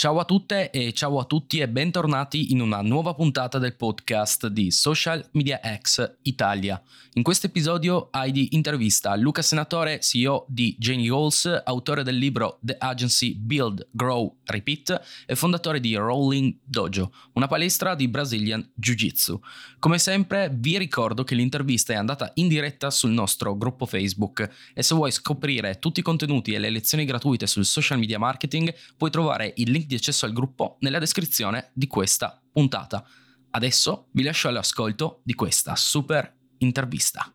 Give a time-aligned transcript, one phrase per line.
[0.00, 4.46] Ciao a tutte e ciao a tutti e bentornati in una nuova puntata del podcast
[4.46, 6.82] di Social Media X Italia.
[7.14, 12.76] In questo episodio Heidi intervista Luca Senatore, CEO di Jane Goals, autore del libro The
[12.78, 19.38] Agency Build, Grow, Repeat e fondatore di Rolling Dojo, una palestra di Brazilian Jiu-Jitsu.
[19.78, 24.82] Come sempre vi ricordo che l'intervista è andata in diretta sul nostro gruppo Facebook e
[24.82, 29.10] se vuoi scoprire tutti i contenuti e le lezioni gratuite sul social media marketing puoi
[29.10, 33.04] trovare il link di accesso al gruppo nella descrizione di questa puntata.
[33.50, 37.32] Adesso vi lascio all'ascolto di questa super intervista.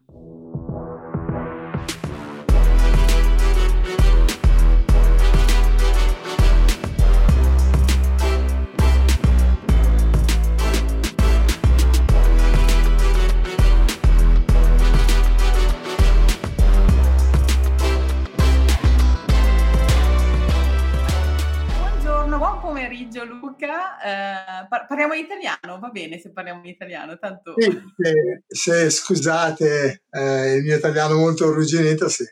[23.25, 27.53] Eh, par- parliamo in italiano, va bene se parliamo in italiano, tanto...
[27.57, 32.23] Sì, se, se scusate eh, il mio italiano molto arrugginito, sì.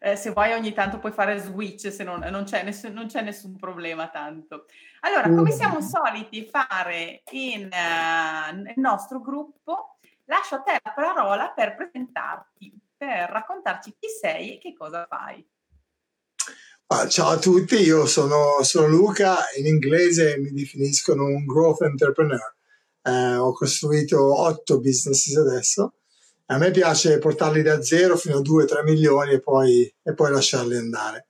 [0.00, 3.20] Eh, se vuoi ogni tanto puoi fare switch, se non, non, c'è, nessun, non c'è
[3.20, 4.66] nessun problema tanto.
[5.00, 11.50] Allora, come siamo soliti fare in, uh, nel nostro gruppo, lascio a te la parola
[11.50, 15.44] per presentarti, per raccontarci chi sei e che cosa fai.
[16.90, 22.54] Ah, ciao a tutti, io sono, sono, Luca, in inglese mi definiscono un growth entrepreneur.
[23.02, 25.96] Eh, ho costruito otto business adesso.
[26.46, 30.78] A me piace portarli da zero fino a 2-3 milioni e poi, e poi lasciarli
[30.78, 31.26] andare.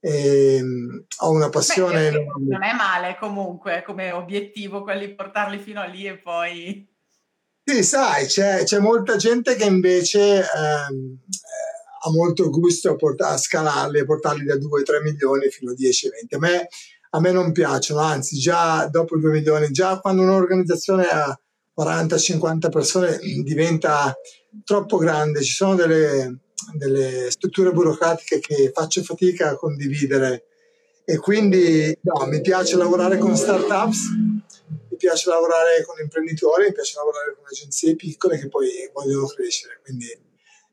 [0.00, 2.10] E, um, ho una passione.
[2.10, 6.86] Beh, non è male comunque come obiettivo quelli portarli fino a lì e poi.
[7.64, 11.18] Sì, sai, c'è, c'è molta gente che invece ehm,
[12.02, 16.34] ha molto gusto a, port- a scalarli e portarli da 2-3 milioni fino a 10-20.
[16.34, 16.68] A me,
[17.10, 21.38] a me non piacciono, anzi già dopo 2 milioni, già quando un'organizzazione ha
[21.78, 24.14] 40-50 persone diventa
[24.64, 26.40] troppo grande, ci sono delle,
[26.74, 30.44] delle strutture burocratiche che faccio fatica a condividere
[31.04, 34.10] e quindi no, mi piace lavorare con startups,
[34.90, 39.80] mi piace lavorare con imprenditori, mi piace lavorare con agenzie piccole che poi vogliono crescere.
[39.82, 40.06] Quindi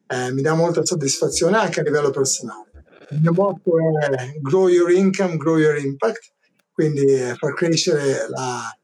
[0.08, 2.66] eh, mi dà molta soddisfazione anche a livello personale.
[3.10, 6.34] Il mio motto è grow your income, grow your impact,
[6.72, 7.06] quindi
[7.38, 8.78] far crescere la,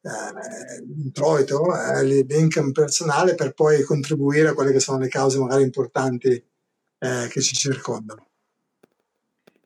[0.00, 5.62] eh, l'introito, eh, l'income personale per poi contribuire a quelle che sono le cause magari
[5.62, 8.26] importanti eh, che ci circondano.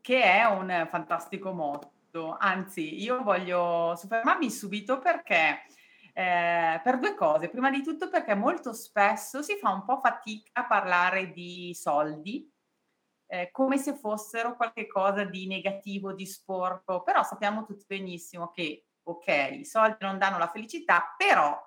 [0.00, 5.58] Che è un fantastico motto, anzi io voglio soffermarmi subito perché
[6.12, 7.48] eh, per due cose.
[7.48, 12.50] Prima di tutto perché molto spesso si fa un po' fatica a parlare di soldi,
[13.26, 19.48] eh, come se fossero qualcosa di negativo, di sporco, però sappiamo tutti benissimo che, ok,
[19.52, 21.58] i soldi non danno la felicità, però,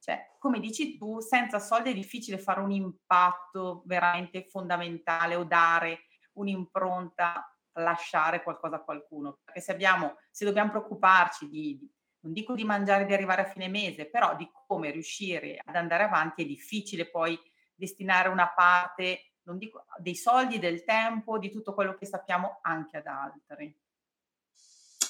[0.00, 6.06] cioè, come dici tu, senza soldi è difficile fare un impatto veramente fondamentale o dare
[6.32, 9.38] un'impronta, lasciare qualcosa a qualcuno.
[9.44, 11.88] Perché se abbiamo, se dobbiamo preoccuparci di, di
[12.22, 16.04] non dico di mangiare di arrivare a fine mese, però di come riuscire ad andare
[16.04, 17.38] avanti è difficile poi
[17.74, 22.98] destinare una parte, non dico dei soldi, del tempo, di tutto quello che sappiamo anche
[22.98, 23.76] ad altri.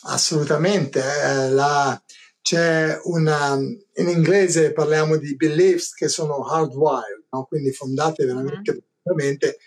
[0.04, 2.00] Assolutamente, eh, la,
[2.40, 7.44] c'è una, in inglese parliamo di beliefs che sono hardwired, no?
[7.44, 9.60] quindi fondate veramente mm-hmm.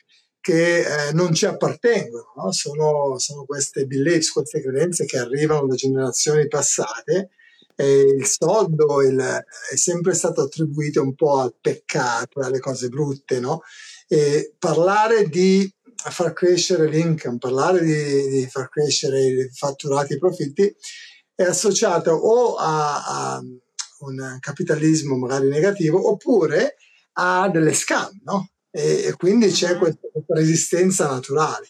[0.45, 2.51] Che eh, non ci appartengono, no?
[2.51, 7.31] sono, sono, queste beliefs, queste credenze che arrivano da generazioni passate
[7.75, 13.39] e il soldo il, è sempre stato attribuito un po' al peccato, alle cose brutte,
[13.39, 13.61] no?
[14.07, 20.71] E parlare di far crescere l'income, parlare di, di far crescere i fatturati, i profitti,
[21.33, 23.41] è associato o a, a
[24.01, 26.75] un capitalismo magari negativo oppure
[27.13, 28.51] a delle scam, no?
[28.75, 29.79] E, quindi c'è mm-hmm.
[29.79, 31.69] questa, questa resistenza naturale.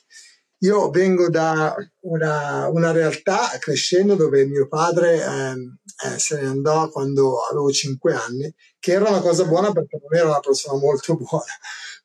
[0.59, 6.89] Io vengo da una, una, realtà crescendo dove mio padre ehm, eh, se ne andò
[6.89, 11.15] quando avevo 5 anni, che era una cosa buona perché non era una persona molto
[11.17, 11.43] buona,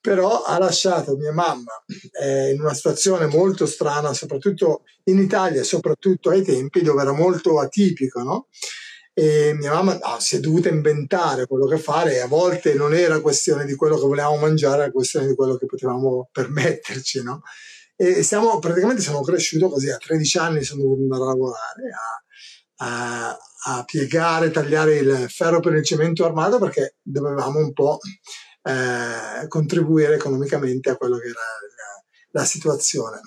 [0.02, 1.82] però ha lasciato mia mamma
[2.20, 7.58] eh, in una situazione molto strana, soprattutto in Italia, soprattutto ai tempi dove era molto
[7.58, 8.48] atipico, no?
[9.12, 12.94] E mia mamma no, si è dovuta inventare quello che fare e a volte non
[12.94, 17.42] era questione di quello che volevamo mangiare, era questione di quello che potevamo permetterci, no?
[17.96, 21.82] E siamo, praticamente siamo cresciuti così, a 13 anni sono dovuto andare a lavorare,
[22.76, 23.38] a, a,
[23.76, 27.98] a piegare, tagliare il ferro per il cemento armato perché dovevamo un po'
[28.62, 33.20] eh, contribuire economicamente a quello che era la, la situazione.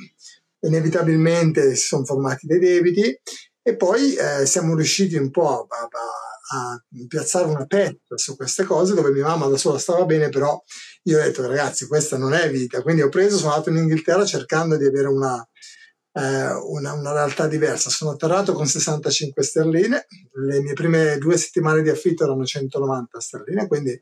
[0.62, 3.20] Inevitabilmente si sono formati dei debiti
[3.66, 8.66] E poi eh, siamo riusciti un po' a, a, a, piazzare una pezza su queste
[8.66, 10.62] cose dove mia mamma da sola stava bene, però
[11.04, 14.26] io ho detto ragazzi questa non è vita, quindi ho preso, sono andato in Inghilterra
[14.26, 15.48] cercando di avere una,
[16.12, 17.90] eh, una, una, realtà diversa.
[17.90, 20.08] Sono atterrato con 65 sterline,
[20.46, 23.98] le mie prime due settimane di affitto erano 190 sterline, quindi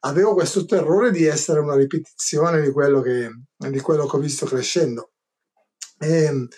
[0.00, 4.46] avevo questo terrore di essere una ripetizione di quello che, di quello che ho visto
[4.46, 5.10] crescendo.
[5.98, 6.48] E, ehm,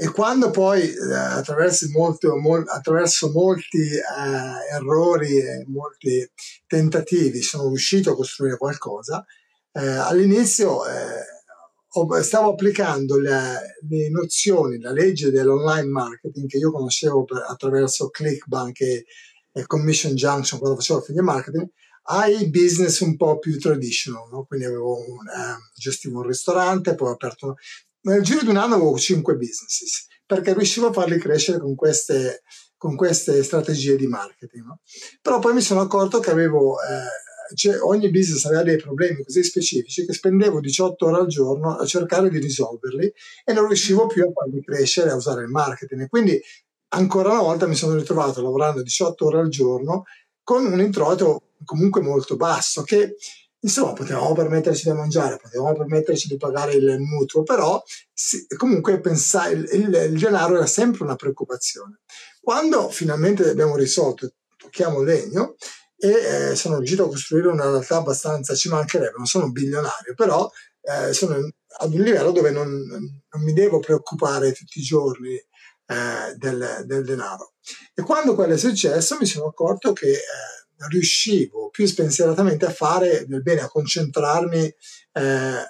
[0.00, 6.24] e quando poi eh, attraverso, molto, mol, attraverso, molti eh, errori e molti
[6.68, 9.24] tentativi sono riuscito a costruire qualcosa,
[9.72, 17.24] eh, all'inizio eh, stavo applicando le, le, nozioni, la legge dell'online marketing che io conoscevo
[17.24, 19.04] per, attraverso Clickbank e,
[19.52, 21.68] e, Commission Junction quando facevo affiliate marketing
[22.10, 24.44] ai business un po' più traditional, no?
[24.44, 27.56] quindi avevo un, eh, gestivo un ristorante, poi ho aperto,
[28.02, 32.42] nel giro di un anno avevo cinque businesses perché riuscivo a farli crescere con queste,
[32.76, 34.64] con queste strategie di marketing.
[34.64, 34.80] No?
[35.22, 39.42] Però poi mi sono accorto che avevo eh, cioè, ogni business aveva dei problemi così
[39.42, 43.12] specifici che spendevo 18 ore al giorno a cercare di risolverli
[43.44, 46.08] e non riuscivo più a farli crescere, a usare il marketing.
[46.08, 46.40] Quindi
[46.88, 50.04] ancora una volta mi sono ritrovato lavorando 18 ore al giorno
[50.42, 53.16] con un introito comunque molto basso che
[53.60, 57.82] insomma potevamo permetterci di mangiare, potevamo permetterci di pagare il mutuo, però
[58.12, 62.00] sì, comunque pensare, il, il, il denaro era sempre una preoccupazione.
[62.40, 65.56] Quando finalmente abbiamo risolto, tocchiamo legno,
[66.00, 70.14] e eh, sono riuscito a costruire una realtà abbastanza, ci mancherebbe, non sono un bilionario,
[70.14, 70.48] però
[70.82, 71.34] eh, sono
[71.80, 77.04] ad un livello dove non, non, mi devo preoccupare tutti i giorni eh, del, del,
[77.04, 77.54] denaro.
[77.94, 80.20] E quando quello è successo mi sono accorto che eh,
[80.88, 85.62] riuscivo più spensieratamente a fare del bene, a concentrarmi eh,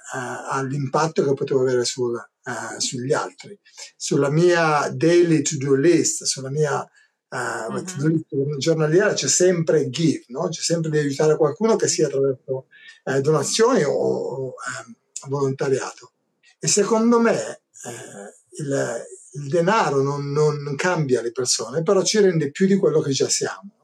[0.51, 3.59] all'impatto che potevo avere sul, eh, sugli altri,
[3.97, 6.81] sulla mia daily to-do list, sulla mia
[7.29, 8.57] uh, uh-huh.
[8.59, 10.49] giornaliera c'è sempre give, no?
[10.49, 12.67] c'è sempre di aiutare qualcuno che sia attraverso
[13.05, 14.95] eh, donazioni o, o eh,
[15.29, 16.13] volontariato.
[16.59, 22.51] E secondo me eh, il, il, denaro non, non, cambia le persone, però ci rende
[22.51, 23.78] più di quello che già siamo.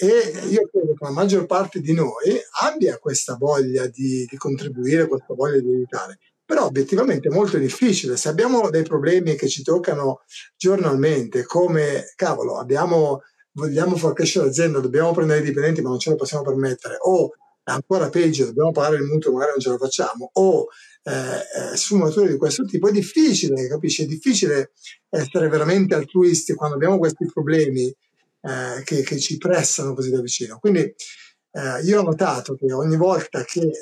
[0.00, 5.08] E io credo che la maggior parte di noi abbia questa voglia di, di contribuire,
[5.08, 6.18] questa voglia di aiutare
[6.48, 8.16] però obiettivamente è molto difficile.
[8.16, 10.22] Se abbiamo dei problemi che ci toccano
[10.56, 13.20] giornalmente, come cavolo, abbiamo,
[13.52, 17.32] vogliamo far crescere l'azienda, dobbiamo prendere i dipendenti ma non ce lo possiamo permettere, o
[17.64, 20.68] ancora peggio, dobbiamo pagare il mutuo, magari non ce lo facciamo, o
[21.02, 24.04] eh, eh sfumature di questo tipo, è difficile, capisci?
[24.04, 24.70] È difficile
[25.10, 27.94] essere veramente altruisti quando abbiamo questi problemi
[28.40, 30.58] eh, che, che, ci pressano così da vicino.
[30.58, 33.72] Quindi eh, io ho notato che ogni volta che eh,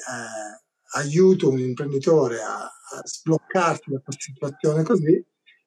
[0.94, 5.22] aiuto un imprenditore a, a sbloccarsi da questa situazione così,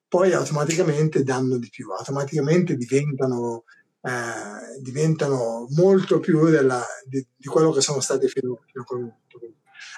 [0.07, 3.65] poi automaticamente danno di più, automaticamente diventano,
[4.01, 8.99] eh, diventano molto più della, di, di, quello che sono stati fino, fino a quel
[9.01, 9.39] momento.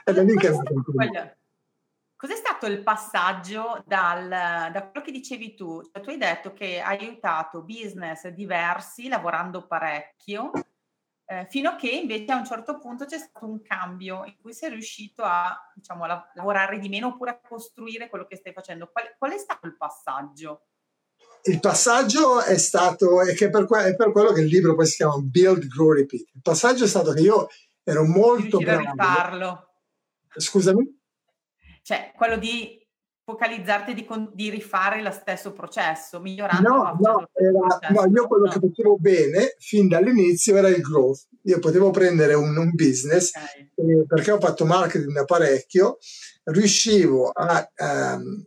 [0.04, 0.48] È lì che
[2.22, 5.82] Cos'è stato il passaggio dal, da quello che dicevi tu?
[5.82, 10.52] Cioè, tu hai detto che hai aiutato business diversi lavorando parecchio
[11.26, 14.54] eh, fino a che invece a un certo punto c'è stato un cambio in cui
[14.54, 18.92] sei riuscito a diciamo, la, lavorare di meno oppure a costruire quello che stai facendo.
[18.92, 20.68] Qual, qual è stato il passaggio?
[21.46, 24.98] Il passaggio è stato, e che per, è per quello che il libro poi si
[24.98, 26.36] chiama Build, Grow, Repeat.
[26.36, 27.48] Il passaggio è stato che io
[27.82, 28.88] ero molto bravo.
[28.88, 29.70] a rifarlo.
[30.36, 31.01] Scusami?
[31.82, 32.82] Cioè, quello di
[33.24, 36.68] focalizzarti di, di, rifare lo stesso processo, migliorando.
[36.68, 38.52] No, no, era, no, io quello no.
[38.52, 41.28] che facevo bene fin dall'inizio era il growth.
[41.44, 43.72] Io potevo prendere un, un business okay.
[43.76, 45.98] eh, perché ho fatto marketing da parecchio,
[46.46, 48.44] riuscivo a, um,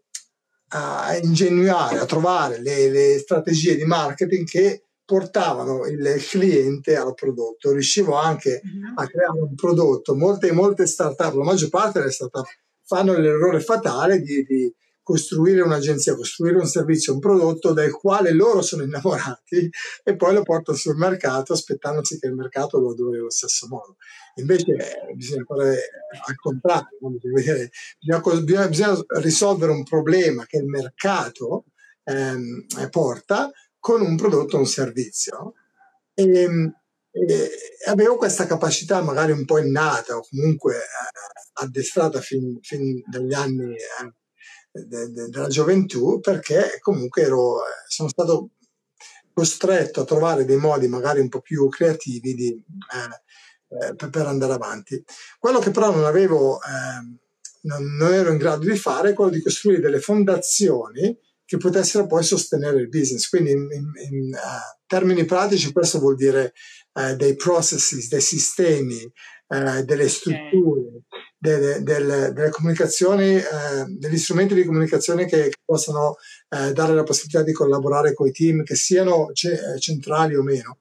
[0.69, 7.73] a ingenuare, a trovare le, le strategie di marketing che portavano il cliente al prodotto.
[7.73, 9.03] Riuscivo anche uh-huh.
[9.03, 10.15] a creare un prodotto.
[10.15, 12.47] Molte, molte startup, la maggior parte delle startup
[12.85, 14.75] fanno l'errore fatale di, di
[15.05, 19.71] costruire un'agenzia, costruire un servizio, un prodotto del quale loro sono innamorati
[20.03, 23.97] e poi lo portano sul mercato aspettandosi che il mercato lo adori allo stesso modo.
[24.37, 25.79] Invece eh, bisogna fare
[26.27, 27.69] al contrario, bisogna,
[28.41, 31.67] bisogna, bisogna, risolvere un problema che il mercato
[32.05, 35.53] ehm, porta con un prodotto o un servizio.
[36.15, 36.75] E, ehm,
[37.17, 37.51] e
[37.87, 43.75] avevo questa capacità magari un po' innata o comunque eh, addestrata fin, fin dagli anni
[43.75, 48.51] eh, de, de, della gioventù perché comunque ero, eh, sono stato
[49.33, 54.27] costretto a trovare dei modi magari un po' più creativi di, eh, eh, per, per,
[54.27, 55.03] andare avanti.
[55.39, 57.17] Quello che però non avevo, ehm,
[57.63, 62.07] non, non, ero in grado di fare è quello di costruire delle fondazioni che potessero
[62.07, 63.29] poi sostenere il business.
[63.29, 66.53] Quindi in, in, in uh, termini pratici questo vuol dire
[66.95, 71.03] uh, dei processes, dei sistemi, uh, delle strutture,
[71.37, 73.39] delle, delle, delle comunicazioni,
[73.89, 76.17] degli strumenti di comunicazione che, che possono
[76.49, 80.79] dare la possibilità di collaborare con i team, che siano ce- centrali o meno.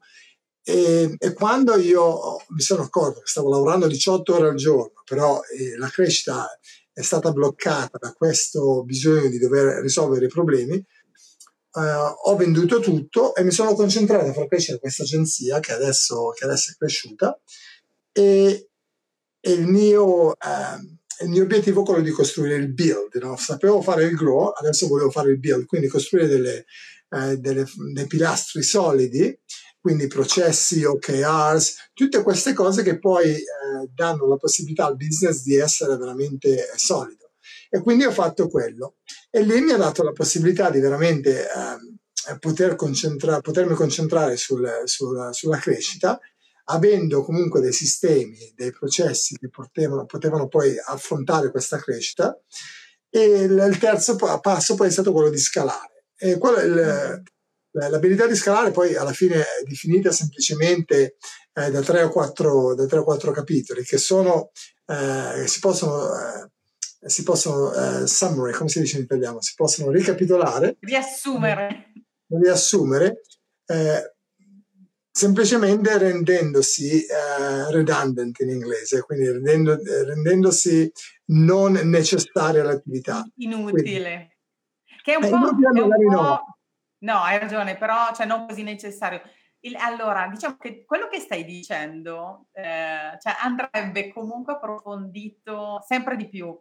[0.66, 5.42] E, e, quando io mi sono accorto che stavo lavorando 18 ore al giorno, però
[5.42, 6.48] eh, la crescita
[6.94, 10.82] è stata bloccata da questo bisogno di dover risolvere i problemi,
[11.76, 16.30] eh, ho venduto tutto e mi sono concentrato a far crescere questa agenzia che adesso,
[16.30, 17.40] che adesso è cresciuta
[18.12, 18.70] e,
[19.40, 23.16] e il, mio, eh, il, mio, obiettivo è quello di costruire il build.
[23.22, 23.36] No?
[23.38, 26.66] Sapevo fare il grow, adesso volevo fare il build, quindi costruire delle,
[27.10, 29.40] eh, delle, dei pilastri solidi
[29.84, 33.36] quindi processi, OKRs, tutte queste cose che poi
[33.94, 37.23] danno la possibilità al business di essere veramente solido.
[37.74, 38.98] E quindi ho fatto quello.
[39.32, 44.84] E lì mi ha dato la possibilità di veramente eh, poter concentra- potermi concentrare sul,
[44.84, 46.20] sul, sulla crescita,
[46.66, 52.40] avendo comunque dei sistemi, dei processi che potevano, potevano poi affrontare questa crescita.
[53.10, 56.06] E il, il terzo passo poi è stato quello di scalare.
[56.16, 57.24] E quello è il,
[57.76, 61.16] L'abilità di scalare poi alla fine è definita semplicemente
[61.54, 64.52] eh, da, tre o quattro, da tre o quattro capitoli che sono,
[64.86, 66.52] eh, si possono, eh,
[67.06, 70.78] si possono eh, summary, come si dice in italiano, si possono ricapitolare.
[70.80, 71.92] Riassumere.
[72.28, 73.22] Riassumere,
[73.66, 74.16] eh,
[75.12, 80.92] semplicemente rendendosi eh, redundant in inglese, quindi rendendo, rendendosi
[81.26, 83.26] non necessaria all'attività.
[83.36, 83.82] Inutile.
[83.82, 85.78] Quindi, che è un po'...
[85.78, 86.44] È un po'
[87.04, 89.22] No, hai ragione, però cioè, non così necessario.
[89.60, 96.28] Il, allora, diciamo che quello che stai dicendo eh, cioè, andrebbe comunque approfondito sempre di
[96.28, 96.58] più,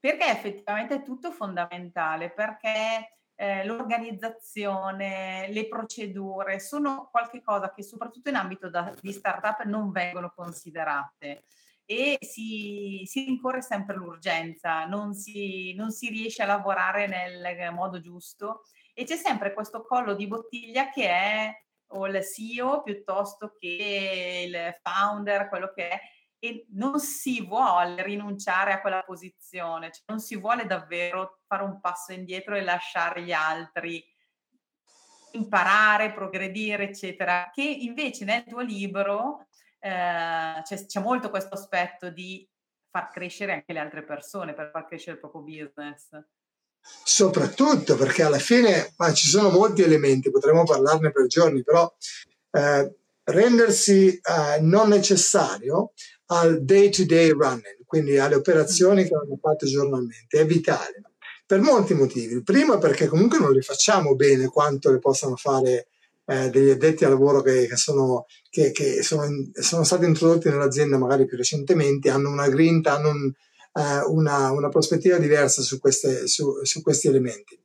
[0.00, 8.34] perché effettivamente è tutto fondamentale, perché eh, l'organizzazione, le procedure sono qualcosa che soprattutto in
[8.34, 11.44] ambito da, di startup non vengono considerate
[11.84, 18.00] e si, si rincorre sempre l'urgenza, non si, non si riesce a lavorare nel modo
[18.00, 18.62] giusto
[18.94, 24.78] e c'è sempre questo collo di bottiglia che è o il CEO piuttosto che il
[24.82, 26.00] founder, quello che è,
[26.40, 31.78] e non si vuole rinunciare a quella posizione, cioè non si vuole davvero fare un
[31.80, 34.02] passo indietro e lasciare gli altri
[35.32, 39.46] imparare, progredire, eccetera, che invece nel tuo libro
[39.78, 42.48] eh, c'è, c'è molto questo aspetto di
[42.90, 46.08] far crescere anche le altre persone, per far crescere il proprio business.
[46.82, 51.94] Soprattutto perché alla fine ah, ci sono molti elementi, potremmo parlarne per giorni, però
[52.52, 52.99] eh,
[53.30, 55.92] rendersi eh, non necessario
[56.26, 61.02] al day to day running, quindi alle operazioni che vanno fatte giornalmente, è vitale
[61.50, 62.34] per molti motivi.
[62.34, 65.88] Il primo è perché comunque non le facciamo bene quanto le possano fare
[66.26, 70.96] eh, degli addetti al lavoro che, che, sono, che, che sono, sono, stati introdotti nell'azienda
[70.96, 73.32] magari più recentemente, hanno una grinta, hanno un,
[73.72, 77.58] eh, una, una, prospettiva diversa su, queste, su, su questi elementi.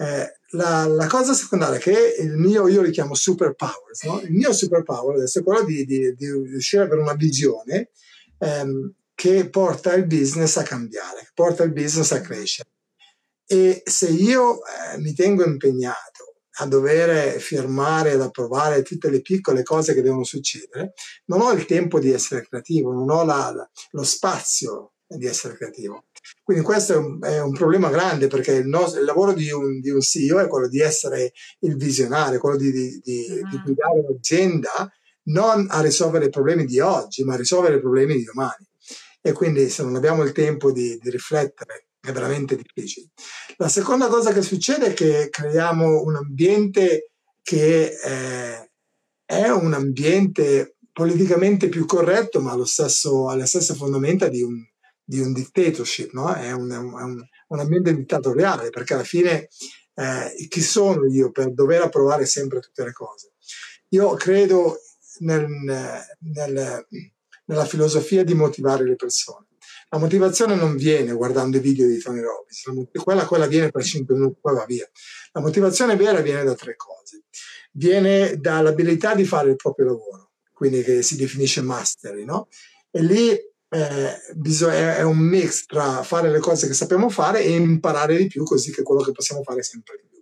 [0.00, 4.18] Eh, la, la, cosa secondaria che il mio, io li chiamo superpowers, no?
[4.22, 7.90] il mio superpower adesso è quello di, di, di riuscire ad avere una visione
[8.38, 12.70] ehm, che porta il business a cambiare, che porta il business a crescere.
[13.44, 19.62] E se io eh, mi tengo impegnato a dover firmare ed approvare tutte le piccole
[19.62, 20.94] cose che devono succedere,
[21.26, 26.04] non ho il tempo di essere creativo, non ho la, lo spazio di essere creativo.
[26.42, 29.80] Quindi questo è un, è un problema grande perché il, nostro, il lavoro di un,
[29.80, 34.90] di un, CEO è quello di essere il visionario, quello di, di, di, guidare un'azienda
[35.24, 38.66] non a risolvere i problemi di oggi, ma a risolvere i problemi di domani.
[39.20, 43.08] E quindi se non abbiamo il tempo di, di riflettere è veramente difficile.
[43.56, 47.10] La seconda cosa che succede è che creiamo un ambiente
[47.42, 48.70] che eh,
[49.24, 54.56] è un ambiente politicamente più corretto, ma allo stesso, alle stesse fondamenta di un,
[55.10, 56.32] di un dictatorship, no?
[56.32, 59.48] è, un, è un, un, ambiente dittatoriale, perché alla fine
[59.94, 63.32] eh, chi sono io per dover approvare sempre tutte le cose?
[63.88, 64.78] Io credo
[65.18, 65.48] nel,
[66.20, 66.86] nel,
[67.44, 69.46] nella filosofia di motivare le persone.
[69.88, 74.14] La motivazione non viene guardando i video di Tony Robbins, quella, quella viene per 5
[74.14, 74.88] minuti, poi va via.
[75.32, 77.24] La motivazione vera viene da tre cose.
[77.72, 82.46] Viene dall'abilità di fare il proprio lavoro, quindi che si definisce mastery, no?
[82.92, 87.54] E lì eh, bisogna, è un mix tra fare le cose che sappiamo fare e
[87.54, 90.18] imparare di più, così che quello che possiamo fare sempre di più.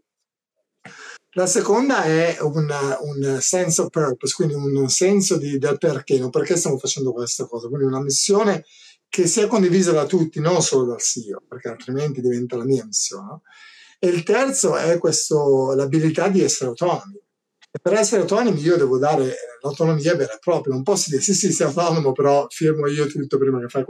[1.33, 6.31] La seconda è una, un sense of purpose, quindi un senso di, del perché, no?
[6.31, 8.64] perché stiamo facendo questa cosa, quindi una missione
[9.09, 13.26] che sia condivisa da tutti, non solo dal CEO, perché altrimenti diventa la mia missione.
[13.26, 13.43] No?
[13.99, 17.19] E il terzo è questo, l'abilità di essere autonomi.
[17.81, 21.53] Per essere autonomi io devo dare l'autonomia vera e propria, non posso dire sì sì
[21.53, 23.85] sei autonomo però firmo io tutto prima che fai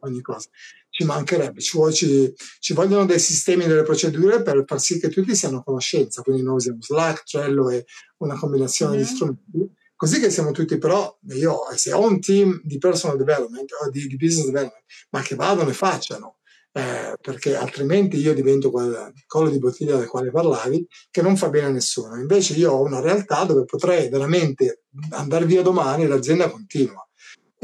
[0.00, 0.48] ogni cosa.
[0.88, 5.34] Ci mancherebbe, ci, ci, ci, vogliono dei sistemi, delle procedure per far sì che tutti
[5.34, 7.84] siano a conoscenza, quindi noi usiamo Slack, Trello e
[8.18, 9.02] una combinazione mm-hmm.
[9.02, 13.72] di strumenti così che siamo tutti però, io se ho un team di personal development
[13.72, 16.35] o di, di business development, ma che vadano e facciano,
[16.76, 21.48] eh, perché altrimenti io divento quel collo di bottiglia del quale parlavi, che non fa
[21.48, 22.16] bene a nessuno.
[22.16, 27.02] Invece io ho una realtà dove potrei veramente andare via domani e l'azienda continua.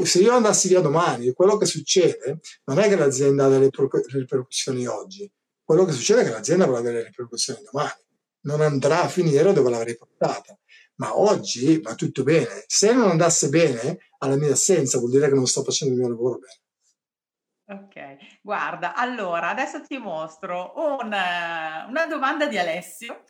[0.02, 4.87] Se io andassi via domani, quello che succede non è che l'azienda ha delle ripercussioni
[4.87, 5.31] oggi,
[5.62, 8.00] quello che succede è che l'azienda avrà delle ripercussioni domani,
[8.45, 10.57] non andrà a finire dove l'avrei portata
[10.97, 12.64] ma oggi va tutto bene.
[12.66, 16.09] Se non andasse bene, alla mia assenza vuol dire che non sto facendo il mio
[16.09, 16.62] lavoro bene.
[17.73, 23.25] Ok, guarda, allora adesso ti mostro una, una domanda di Alessio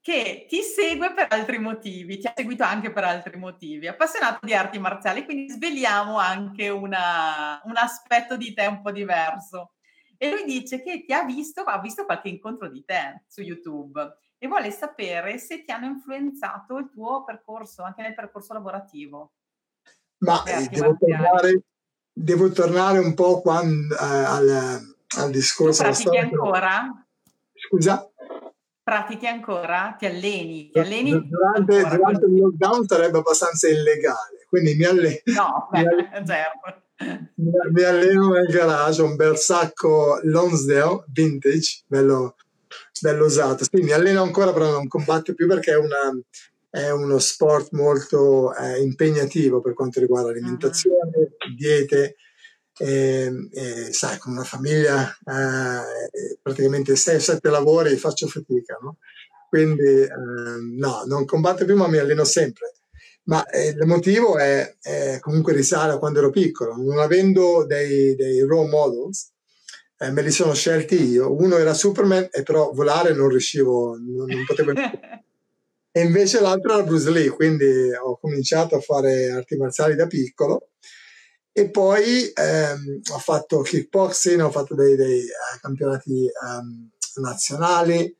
[0.00, 4.54] che ti segue per altri motivi, ti ha seguito anche per altri motivi, appassionato di
[4.54, 9.74] arti marziali, quindi sveliamo anche una, un aspetto di te un po' diverso.
[10.16, 14.16] E lui dice che ti ha visto, ha visto qualche incontro di te su YouTube
[14.38, 19.32] e vuole sapere se ti hanno influenzato il tuo percorso, anche nel percorso lavorativo.
[20.18, 21.62] Ma eh, devo, tornare,
[22.14, 25.82] devo, tornare, un po' quando, eh, al, al, discorso.
[25.82, 27.04] Tu pratichi ancora?
[27.52, 28.08] Scusa?
[28.82, 29.96] Pratichi ancora?
[29.98, 30.70] Ti alleni?
[30.70, 35.20] Ti alleni durante, durante il lockdown sarebbe abbastanza illegale, quindi mi alleno.
[35.24, 35.82] No, beh,
[37.36, 37.72] mi alleno, certo.
[37.72, 42.36] Mi alleno nel garage, un bel sacco Lonsdale vintage, bello,
[43.00, 43.64] bello usato.
[43.64, 46.16] Sì, mi alleno ancora, però non combatto più perché è, una,
[46.74, 51.54] è uno sport molto eh, impegnativo per quanto riguarda l'alimentazione, uh-huh.
[51.56, 52.16] diete.
[52.76, 58.96] E, e, sai, con una famiglia eh, praticamente 6-7 lavori faccio fatica, no?
[59.48, 60.08] Quindi eh,
[60.76, 62.72] no, non combatto più, ma mi alleno sempre.
[63.26, 68.16] Ma eh, il motivo è, è, comunque risale a quando ero piccolo, non avendo dei,
[68.16, 69.30] dei role models,
[69.98, 71.32] eh, me li sono scelti io.
[71.32, 74.72] Uno era Superman, e però volare non riuscivo, non, non potevo.
[75.96, 80.70] e invece l'altro era Bruce Lee, quindi ho cominciato a fare arti marziali da piccolo.
[81.52, 86.90] E poi ehm, ho fatto kickboxing, ho fatto dei, dei uh, campionati um,
[87.22, 88.12] nazionali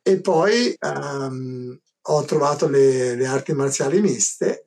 [0.00, 4.64] e poi um, ho trovato le, le, arti marziali miste.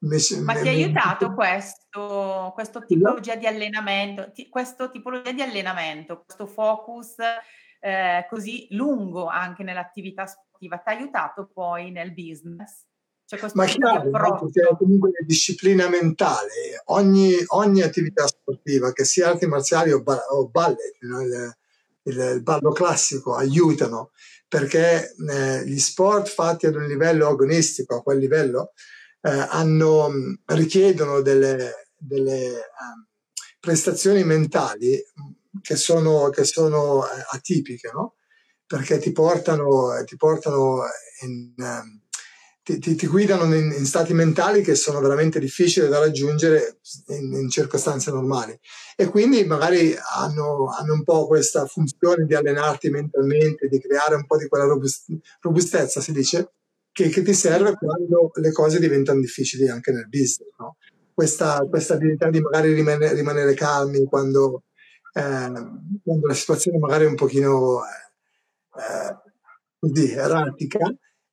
[0.00, 6.24] Invece, Ma ti ha aiutato questo, questo tipologia di allenamento, ti, questo tipologia di allenamento,
[6.26, 7.14] questo focus
[7.80, 12.84] eh, così lungo anche nell'attività sportiva, ti ha aiutato poi nel business?
[13.24, 16.82] Cioè Ma chiaro, perché è comunque una disciplina mentale.
[16.86, 21.22] Ogni, ogni, attività sportiva, che sia arti marziali o, ba- o ballet, no?
[21.22, 21.56] il,
[22.02, 24.10] il, il, ballo classico, aiutano
[24.46, 28.72] perché eh, gli sport fatti ad un livello agonistico, a quel livello,
[29.22, 30.10] eh, hanno,
[30.46, 33.06] richiedono delle, delle um,
[33.58, 35.02] prestazioni mentali
[35.62, 38.16] che sono, che sono eh, atipiche, no?
[38.72, 40.84] Perché ti portano, ti portano
[41.20, 42.00] in, um,
[42.62, 47.34] ti, ti, ti, guidano in, in, stati mentali che sono veramente difficili da raggiungere in,
[47.34, 48.58] in circostanze normali
[48.96, 54.24] e quindi magari hanno, hanno, un po' questa funzione di allenarti mentalmente, di creare un
[54.24, 54.64] po' di quella
[55.40, 56.52] robustezza, si dice,
[56.92, 60.48] che, che, ti serve quando le cose diventano difficili anche nel business.
[60.58, 60.76] No?
[61.12, 64.62] Questa, questa, abilità di magari rimanere, rimanere calmi quando,
[65.12, 65.52] eh,
[66.02, 67.82] quando, la situazione magari è un pochino
[68.74, 69.30] eh,
[69.78, 70.78] così erratica,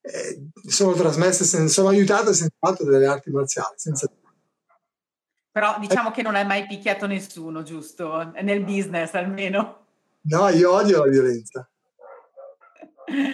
[0.02, 3.73] eh, sono trasmesse, sono aiutate senza fatto delle arti marziali.
[3.75, 4.10] Senza...
[5.52, 8.32] Però diciamo che non hai mai picchiato nessuno, giusto?
[8.41, 9.86] Nel business almeno.
[10.21, 11.69] No, io odio la violenza.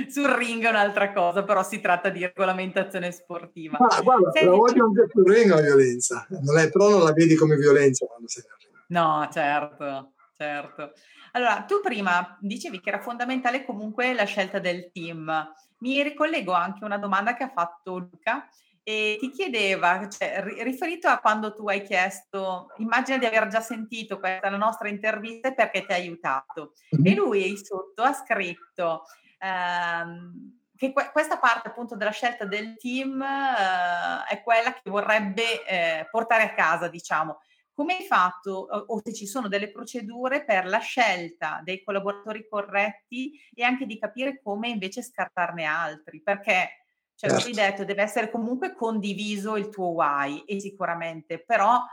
[0.08, 3.78] sul ring è un'altra cosa, però si tratta di regolamentazione sportiva.
[3.78, 7.12] Ah, guarda, Senti, la voglio anche sul ring la violenza, non è, però non la
[7.12, 8.84] vedi come violenza quando sei nel ring.
[8.88, 10.92] No, certo, certo.
[11.36, 15.54] Allora, tu prima dicevi che era fondamentale comunque la scelta del team.
[15.80, 18.48] Mi ricollego anche a una domanda che ha fatto Luca
[18.82, 24.18] e ti chiedeva, cioè, riferito a quando tu hai chiesto, immagina di aver già sentito
[24.18, 26.72] questa la nostra intervista perché ti ha aiutato.
[26.96, 27.06] Mm-hmm.
[27.06, 29.04] E lui sotto ha scritto,
[29.40, 35.66] ehm, che que- questa parte appunto della scelta del team eh, è quella che vorrebbe
[35.66, 37.40] eh, portare a casa, diciamo.
[37.76, 43.38] Come hai fatto o, se ci sono delle procedure per la scelta dei collaboratori corretti
[43.54, 46.22] e anche di capire come invece scartarne altri?
[46.22, 46.86] Perché,
[47.16, 47.48] cioè, certo.
[47.48, 51.84] hai detto, deve essere comunque condiviso il tuo why e sicuramente, però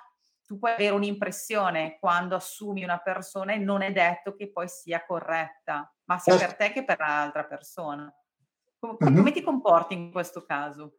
[0.46, 5.04] tu puoi avere un'impressione quando assumi una persona e non è detto che poi sia
[5.04, 8.08] corretta, ma sia per te che per l'altra persona.
[8.78, 9.16] Come, mm-hmm.
[9.16, 10.94] come ti comporti in questo caso?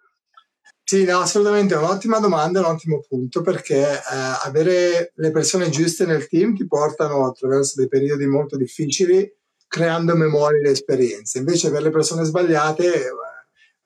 [0.86, 4.00] Sì, no, assolutamente, è un'ottima domanda, un ottimo punto perché eh,
[4.44, 9.32] avere le persone giuste nel team ti portano attraverso dei periodi molto difficili
[9.66, 11.40] creando memorie e esperienze.
[11.40, 13.10] Invece per le persone sbagliate eh,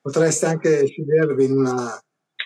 [0.02, 1.98] potreste anche scegliervi in una,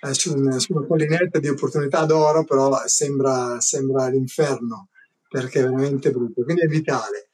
[0.04, 4.90] eh, su, una, su, una, collinetta di opportunità d'oro, però sembra, sembra l'inferno
[5.28, 7.31] perché è veramente brutto, quindi è vitale.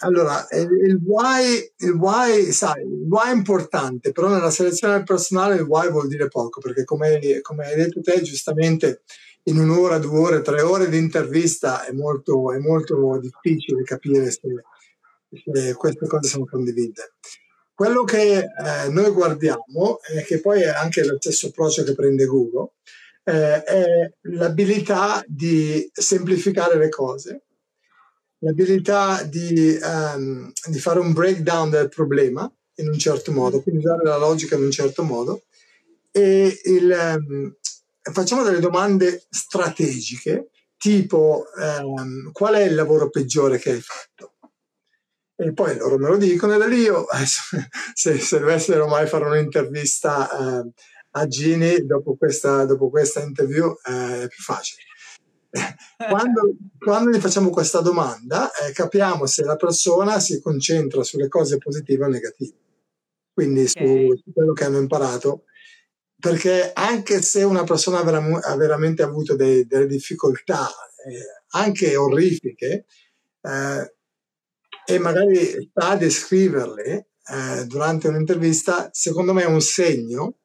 [0.00, 5.04] Allora, il, il, why, il, why, sai, il why è importante, però nella selezione del
[5.04, 9.02] personale il why vuol dire poco, perché come, come hai detto te, giustamente
[9.44, 14.40] in un'ora, due ore, tre ore di intervista è molto, è molto difficile capire se,
[15.30, 17.14] se queste cose sono condivise.
[17.74, 22.24] Quello che eh, noi guardiamo, e che poi è anche lo stesso approccio che prende
[22.24, 22.72] Google,
[23.24, 27.42] eh, è l'abilità di semplificare le cose,
[28.44, 34.04] l'abilità di, um, di, fare un breakdown del problema in un certo modo, quindi usare
[34.04, 35.44] la logica in un certo modo,
[36.10, 37.56] e il, um,
[38.12, 44.34] facciamo delle domande strategiche, tipo um, qual è il lavoro peggiore che hai fatto?
[45.36, 47.06] E poi loro me lo dicono e da lì io,
[47.94, 50.70] se, se dovessero mai fare un'intervista eh,
[51.16, 54.82] a Gini dopo questa, dopo questa interview eh, è più facile.
[55.96, 61.58] Quando, quando gli facciamo questa domanda eh, capiamo se la persona si concentra sulle cose
[61.58, 62.56] positive o negative,
[63.32, 64.08] quindi okay.
[64.08, 65.44] su, su, quello che hanno imparato,
[66.18, 70.66] perché anche se una persona ha veramente avuto dei, delle difficoltà,
[71.06, 72.86] eh, anche orrifiche,
[73.40, 73.94] eh,
[74.86, 80.38] e magari sta a descriverle eh, durante un'intervista, secondo me è un segno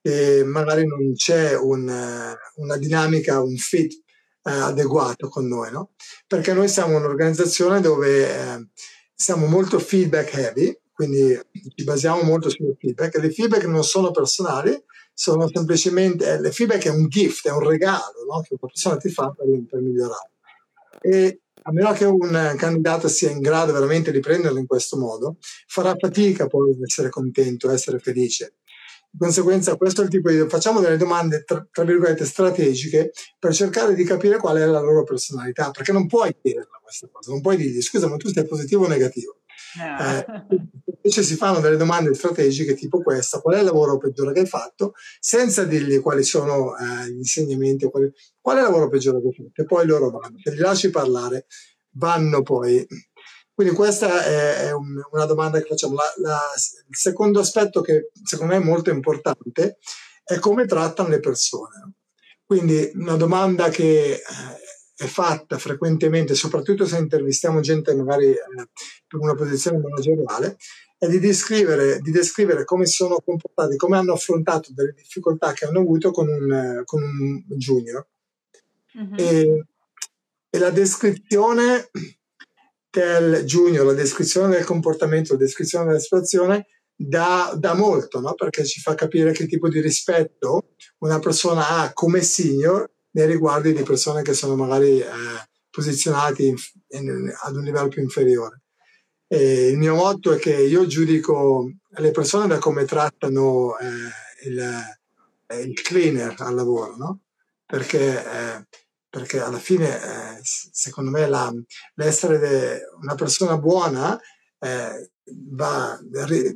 [0.00, 1.86] che magari non c'è un,
[2.56, 4.03] una dinamica, un fit
[4.44, 5.90] eh, adeguato con noi, no?
[6.26, 8.68] Perché noi siamo un'organizzazione dove eh,
[9.14, 11.38] siamo molto feedback heavy, quindi
[11.74, 13.16] ci basiamo molto sul feedback.
[13.16, 14.80] Le feedback non sono personali,
[15.12, 18.40] sono semplicemente, eh, le feedback è un gift, è un regalo no?
[18.42, 20.30] che una persona ti fa per, per migliorare.
[21.00, 25.38] E a meno che un candidato sia in grado veramente di prenderlo in questo modo,
[25.66, 28.56] farà fatica poi ad essere contento, essere felice.
[29.14, 30.44] Di conseguenza, questo è il tipo di...
[30.48, 35.04] facciamo delle domande, tra, tra, virgolette, strategiche per cercare di capire qual è la loro
[35.04, 38.86] personalità, perché non puoi chiederla questa cosa, non puoi dirgli scusa, ma tu sei positivo
[38.86, 39.36] o negativo.
[39.78, 40.24] Eh,
[41.00, 44.46] invece si fanno delle domande strategiche tipo questa, qual è il lavoro peggiore che hai
[44.46, 49.28] fatto, senza dirgli quali sono eh, gli insegnamenti, quali, qual è il lavoro peggiore che
[49.28, 51.46] hai fatto, e poi loro vanno, se li lasci parlare,
[51.92, 52.84] vanno poi.
[53.54, 55.94] Quindi questa è, è un, una domanda che facciamo.
[55.94, 56.40] La, la,
[56.88, 59.78] il secondo aspetto che secondo me è molto importante
[60.24, 61.94] è come trattano le persone.
[62.44, 64.22] Quindi una domanda che eh,
[64.96, 68.38] è fatta frequentemente, soprattutto se intervistiamo gente magari eh,
[69.06, 70.56] per una posizione manageriale,
[70.98, 75.80] è di descrivere, di descrivere, come sono comportati, come hanno affrontato delle difficoltà che hanno
[75.80, 78.06] avuto con un, con un junior.
[78.96, 79.14] Mm-hmm.
[79.18, 79.64] E,
[80.50, 81.90] e, la descrizione
[82.94, 88.34] del junior, la descrizione del comportamento, la descrizione della situazione dà, dà molto, no?
[88.34, 93.72] perché ci fa capire che tipo di rispetto una persona ha come senior nei riguardi
[93.72, 95.06] di persone che sono magari eh,
[95.70, 96.54] posizionate in,
[96.88, 98.62] in, ad un livello più inferiore.
[99.26, 104.58] E il mio motto è che io giudico le persone da come trattano eh, il,
[105.46, 107.20] eh, il, cleaner al lavoro, no?
[107.66, 108.66] Perché, eh,
[109.14, 111.52] perché alla fine, eh, secondo me, la,
[111.94, 114.20] l'essere de, una persona buona
[114.58, 115.12] eh,
[115.52, 115.96] va,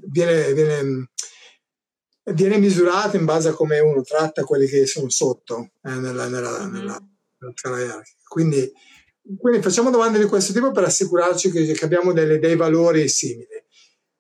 [0.03, 1.09] viene, viene
[2.35, 6.67] viene misurato in base a come uno tratta quelli che sono sotto eh, nella, nella,
[6.67, 7.01] nella,
[7.39, 8.03] nella.
[8.27, 8.71] Quindi,
[9.39, 13.47] quindi, facciamo domande di questo tipo per assicurarci che, che abbiamo delle, dei valori simili.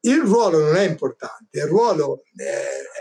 [0.00, 2.42] Il ruolo non è importante, il ruolo è,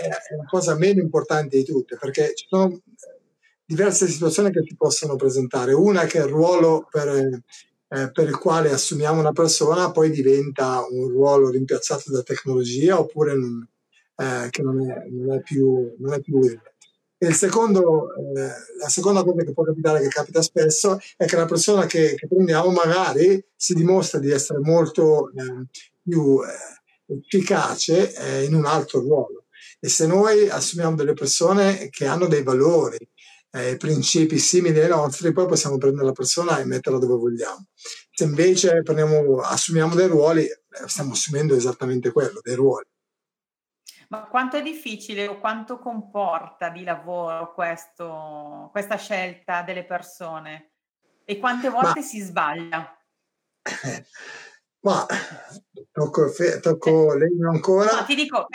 [0.02, 2.82] è una cosa meno importante di tutte perché ci sono
[3.68, 5.74] diverse situazioni che si possono presentare.
[5.74, 11.10] Una che il ruolo per, eh, per il quale assumiamo una persona poi diventa un
[11.10, 13.68] ruolo rimpiazzato da tecnologia oppure non,
[14.16, 16.76] eh, che non è, non è, più, non è più utile.
[17.20, 18.48] E secondo, eh,
[18.80, 22.28] la seconda cosa che può capitare, che capita spesso, è che la persona che, che
[22.28, 25.66] prendiamo magari si dimostra di essere molto eh,
[26.04, 29.46] più eh, efficace eh, in un altro ruolo.
[29.80, 32.98] E se noi assumiamo delle persone che hanno dei valori,
[33.52, 37.68] eh, principi simili ai nostri, poi possiamo prendere la persona e metterla dove vogliamo.
[38.12, 40.48] Se invece prendiamo, assumiamo dei ruoli,
[40.86, 42.86] stiamo assumendo esattamente quello, dei ruoli.
[44.10, 50.72] Ma quanto è difficile o quanto comporta di lavoro questo, questa scelta delle persone?
[51.26, 52.06] E quante volte Ma...
[52.06, 52.98] si sbaglia?
[54.82, 55.06] Ma
[55.92, 57.92] tocco, tocco eh, legno ancora.
[57.92, 58.46] No, ti dico,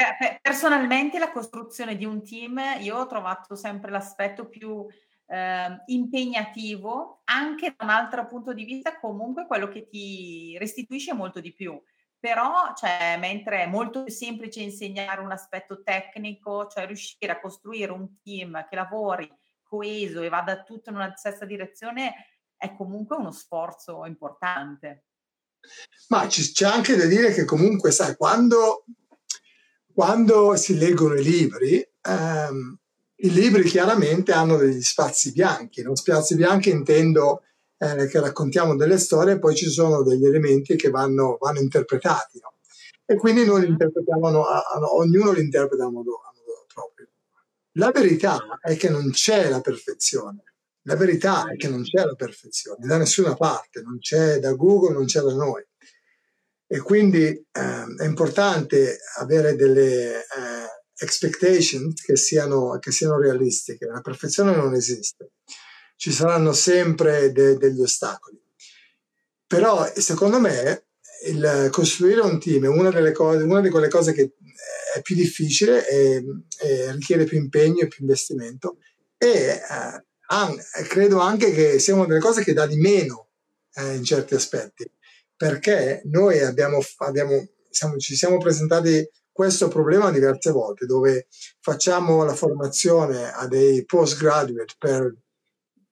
[0.41, 4.87] personalmente la costruzione di un team, io ho trovato sempre l'aspetto più
[5.27, 11.41] eh, impegnativo, anche da un altro punto di vista, comunque quello che ti restituisce molto
[11.41, 11.81] di più.
[12.19, 17.91] Però, cioè, mentre è molto più semplice insegnare un aspetto tecnico, cioè riuscire a costruire
[17.91, 19.29] un team che lavori
[19.63, 22.15] coeso e vada tutto in una stessa direzione,
[22.57, 25.07] è comunque uno sforzo importante.
[26.09, 28.85] Ma c'è anche da dire che comunque, sai, quando,
[29.93, 32.79] quando si leggono i libri, ehm,
[33.17, 35.83] i libri chiaramente hanno degli spazi bianchi.
[35.83, 37.43] Non spazi bianchi intendo
[37.79, 42.41] eh, che raccontiamo delle storie, poi ci sono degli elementi che vanno, vanno interpretati.
[42.41, 42.55] No?
[43.05, 47.09] E quindi noi li interpretiamo, a, a, ognuno li interpreta a modo, a modo proprio.
[47.73, 50.52] La verità è che non c'è la perfezione.
[50.83, 54.95] La verità è che non c'è la perfezione da nessuna parte, non c'è da Google,
[54.95, 55.65] non c'è da noi.
[56.67, 60.25] E quindi eh, è importante avere delle eh,
[60.97, 63.87] expectations che siano, che siano realistiche.
[63.87, 65.33] La perfezione non esiste
[66.03, 68.37] ci saranno sempre de- degli ostacoli.
[69.47, 70.87] Però secondo me
[71.27, 74.33] il costruire un team è una delle cose, una di quelle cose che
[74.97, 76.25] è più difficile e,
[76.61, 78.79] e richiede più impegno e più investimento
[79.17, 83.29] e eh, an- credo anche che sia una delle cose che dà di meno
[83.75, 84.91] eh, in certi aspetti
[85.37, 91.27] perché noi abbiamo, abbiamo siamo, ci siamo presentati questo problema diverse volte dove
[91.61, 95.17] facciamo la formazione a dei postgraduate per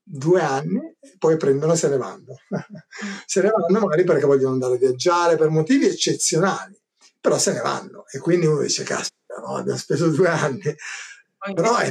[0.02, 2.36] due anni, poi prendono e se ne vanno.
[3.26, 6.78] se ne vanno magari perché vogliono andare a viaggiare per motivi eccezionali,
[7.20, 8.04] però se ne vanno.
[8.08, 10.74] E quindi uno dice, caspita, no, abbiamo speso due anni.
[11.54, 11.88] Però è,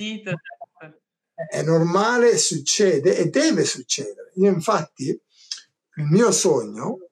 [1.47, 4.32] è normale, succede e deve succedere.
[4.36, 7.10] Io infatti, il mio sogno,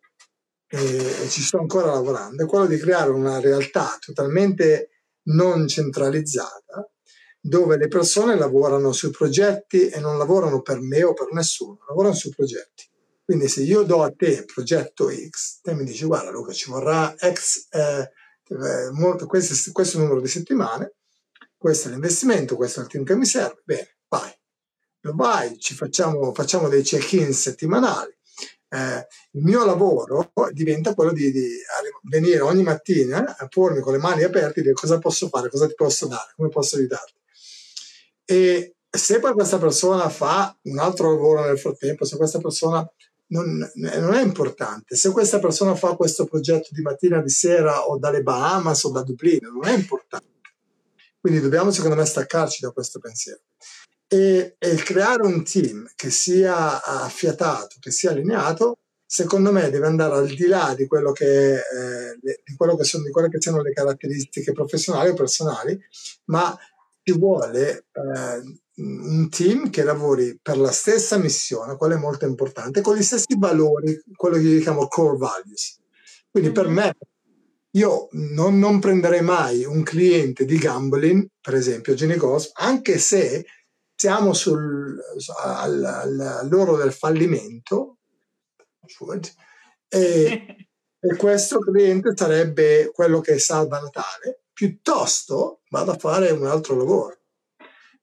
[0.70, 4.90] e ci sto ancora lavorando, è quello di creare una realtà totalmente
[5.28, 6.90] non centralizzata
[7.40, 12.13] dove le persone lavorano sui progetti e non lavorano per me o per nessuno, lavorano
[12.13, 12.86] sui progetti.
[13.24, 17.13] Quindi se io do a te progetto X, te mi dici guarda Luca ci vorrà
[17.18, 18.12] X, eh,
[18.50, 20.96] eh molto, questo, questo numero di settimane,
[21.58, 24.32] questo è l'investimento, questo è il team che mi serve, bene, vai.
[25.02, 28.15] Lo vai, ci facciamo, facciamo dei check-in settimanali.
[28.70, 31.48] Eh, il mio lavoro diventa quello di, di,
[32.10, 35.67] venire ogni mattina a pormi con le mani aperte e dire cosa posso fare, cosa
[35.67, 37.13] ti posso dare, come posso aiutarti.
[38.26, 42.86] E se poi questa persona fa un altro lavoro nel frattempo, se questa persona
[43.28, 47.98] non, non, è importante, se questa persona fa questo progetto di mattina, di sera o
[47.98, 50.26] dalle Bahamas o da Dublino, non è importante.
[51.20, 53.41] Quindi dobbiamo secondo me staccarci da questo pensiero.
[54.10, 60.15] E, e creare un team che sia affiatato, che sia allineato, secondo me deve andare
[60.15, 63.62] al di là di quello che, eh, di quello che, sono, di quelle che siano
[63.62, 65.78] le caratteristiche professionali o personali,
[66.26, 66.58] ma
[67.04, 68.41] ci vuole eh,
[68.76, 73.36] un team che lavori per la stessa missione, quello è molto importante, con gli stessi
[73.38, 75.80] valori, quello che chiamiamo core values.
[76.30, 76.76] Quindi per mm-hmm.
[76.76, 76.98] me,
[77.72, 83.46] io non, non, prenderei mai un cliente di gambling, per esempio Gini Ghost, anche se
[83.98, 84.96] siamo sul,
[85.44, 87.98] al, al, all'oro del fallimento,
[89.90, 90.68] e,
[91.00, 97.18] e questo cliente sarebbe quello che salva Natale, piuttosto vado a fare un altro lavoro.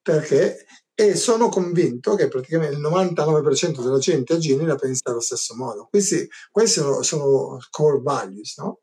[0.03, 0.67] Perché?
[0.93, 5.55] E sono convinto che praticamente il 99% della gente a Gini la pensa allo stesso
[5.55, 5.87] modo.
[5.89, 8.81] Questi, questi sono, sono, core values, no?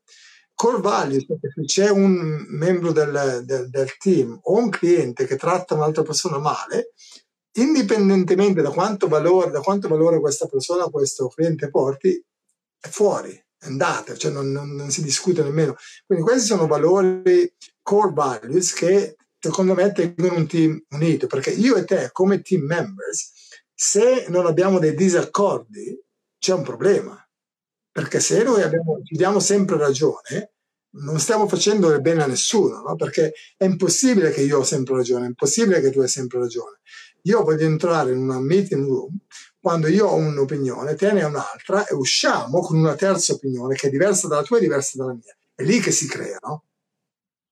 [0.62, 5.74] Core values, se c'è un membro del, del, del team o un cliente che tratta
[5.74, 6.94] un'altra persona male,
[7.54, 12.24] indipendentemente da quanto valore, da quanto valore questa persona, questo cliente porti,
[12.80, 15.76] è fuori, andate, cioè non, non, non, si discute nemmeno.
[16.06, 21.76] Quindi questi sono valori, core values che secondo me tengono un team unito, perché io
[21.76, 23.32] e te come team members,
[23.74, 26.00] se non abbiamo dei disaccordi,
[26.38, 27.20] c'è un problema.
[27.92, 30.54] Perché se noi abbiamo, ci diamo sempre ragione,
[30.94, 32.96] non stiamo facendo del bene a nessuno, no?
[32.96, 36.80] perché è impossibile che io ho sempre ragione, è impossibile che tu hai sempre ragione.
[37.24, 39.18] Io voglio entrare in una meeting room
[39.60, 43.88] quando io ho un'opinione, te ne hai un'altra e usciamo con una terza opinione che
[43.88, 45.36] è diversa dalla tua e diversa dalla mia.
[45.54, 46.64] È lì che si crea, no?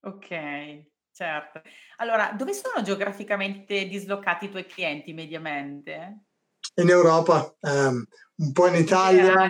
[0.00, 1.62] Ok, certo.
[1.98, 6.24] Allora, dove sono geograficamente dislocati i tuoi clienti mediamente?
[6.76, 8.04] In Europa, um,
[8.36, 9.48] un po' in Italia.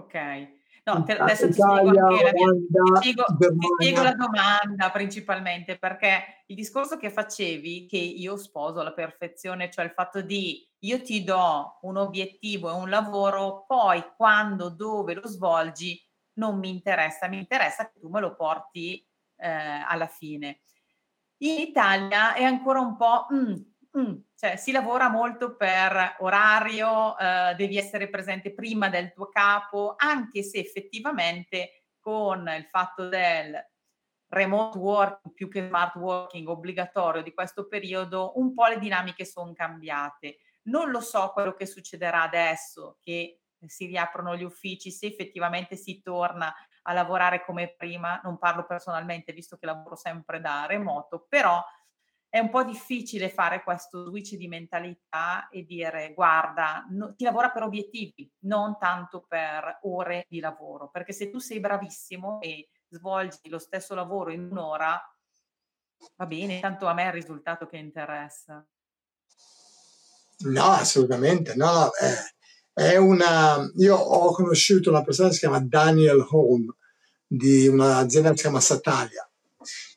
[0.00, 0.58] Ok.
[0.84, 5.78] No, te, adesso ti Italia, spiego, la, Olanda, ti, spiego, ti spiego la domanda principalmente
[5.78, 11.02] perché il discorso che facevi, che io sposo alla perfezione, cioè il fatto di io
[11.02, 16.02] ti do un obiettivo e un lavoro, poi quando, dove lo svolgi
[16.34, 20.60] non mi interessa, mi interessa che tu me lo porti eh, alla fine.
[21.42, 23.26] In Italia è ancora un po'...
[23.32, 23.54] Mm,
[23.98, 29.94] mm, cioè si lavora molto per orario, eh, devi essere presente prima del tuo capo,
[29.96, 33.58] anche se effettivamente con il fatto del
[34.28, 39.52] remote working più che smart working obbligatorio di questo periodo, un po' le dinamiche sono
[39.52, 40.38] cambiate.
[40.62, 46.00] Non lo so quello che succederà adesso che si riaprono gli uffici, se effettivamente si
[46.00, 51.62] torna a lavorare come prima, non parlo personalmente visto che lavoro sempre da remoto, però
[52.30, 57.50] è un po' difficile fare questo switch di mentalità e dire guarda, no, ti lavora
[57.50, 63.48] per obiettivi, non tanto per ore di lavoro, perché se tu sei bravissimo e svolgi
[63.48, 64.96] lo stesso lavoro in un'ora,
[66.16, 68.64] va bene, tanto a me è il risultato che interessa.
[70.42, 72.14] No, assolutamente, no, è,
[72.72, 73.58] è una...
[73.74, 76.76] Io ho conosciuto una persona che si chiama Daniel Home
[77.26, 79.29] di un'azienda che si chiama Satalia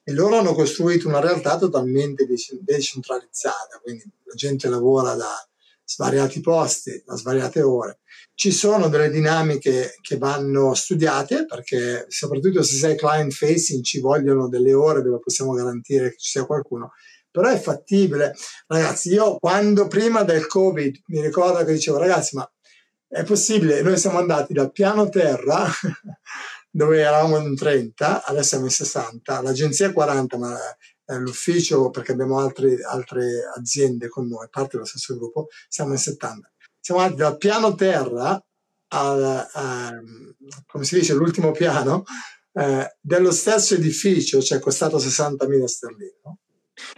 [0.03, 2.27] e loro hanno costruito una realtà totalmente
[2.61, 5.47] decentralizzata, quindi la gente lavora da
[5.85, 7.99] svariati posti, da svariate ore.
[8.33, 14.49] Ci sono delle dinamiche che vanno studiate perché soprattutto se sei client facing ci vogliono
[14.49, 16.91] delle ore dove possiamo garantire che ci sia qualcuno,
[17.29, 18.35] però è fattibile.
[18.67, 22.49] Ragazzi, io quando prima del Covid mi ricordo che dicevo ragazzi ma
[23.07, 25.69] è possibile, noi siamo andati dal piano terra
[26.75, 30.57] dove eravamo in 30, adesso siamo in 60, l'agenzia 40, ma
[31.05, 35.99] eh, l'ufficio, perché abbiamo altri, altre aziende con noi, parte dello stesso gruppo, siamo in
[35.99, 36.51] 70.
[36.79, 38.43] Siamo andati dal piano terra
[38.87, 42.05] al, um, come si dice, l'ultimo piano
[42.53, 46.19] eh, dello stesso edificio, ci cioè è costato 60.000 sterline.
[46.23, 46.39] No?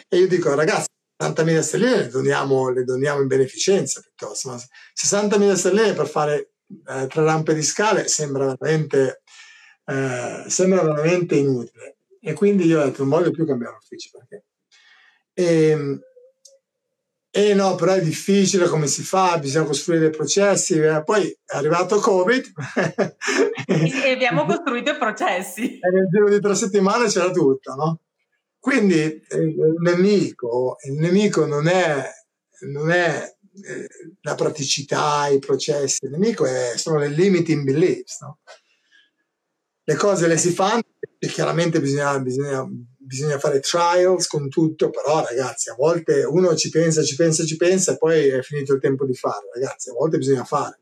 [0.07, 0.88] E io dico, ragazzi,
[1.21, 7.07] 60.000 sterline le doniamo, le doniamo in beneficenza piuttosto, ma 60.000 sterline per fare eh,
[7.07, 9.21] tre rampe di scale sembra veramente
[9.85, 11.97] eh, sembra veramente inutile.
[12.19, 14.45] E quindi io ho detto non voglio più cambiare ufficio perché...
[15.33, 16.01] E, ehm,
[17.37, 20.79] e no, però è difficile come si fa, bisogna costruire dei processi.
[20.79, 22.45] Eh, poi è arrivato Covid.
[23.67, 25.79] e abbiamo costruito i processi.
[25.79, 27.99] E nel giro di tre settimane c'era tutto, no?
[28.57, 32.09] Quindi eh, il nemico, il nemico non è,
[32.71, 33.35] non è
[34.21, 38.39] la praticità, i processi, il nemico è, sono le limiting beliefs, no?
[39.87, 40.81] Le cose le si fanno
[41.19, 42.67] e chiaramente bisogna, bisogna,
[42.97, 47.55] bisogna, fare trials con tutto, però ragazzi, a volte uno ci pensa, ci pensa, ci
[47.55, 50.79] pensa e poi è finito il tempo di fare, ragazzi, a volte bisogna fare.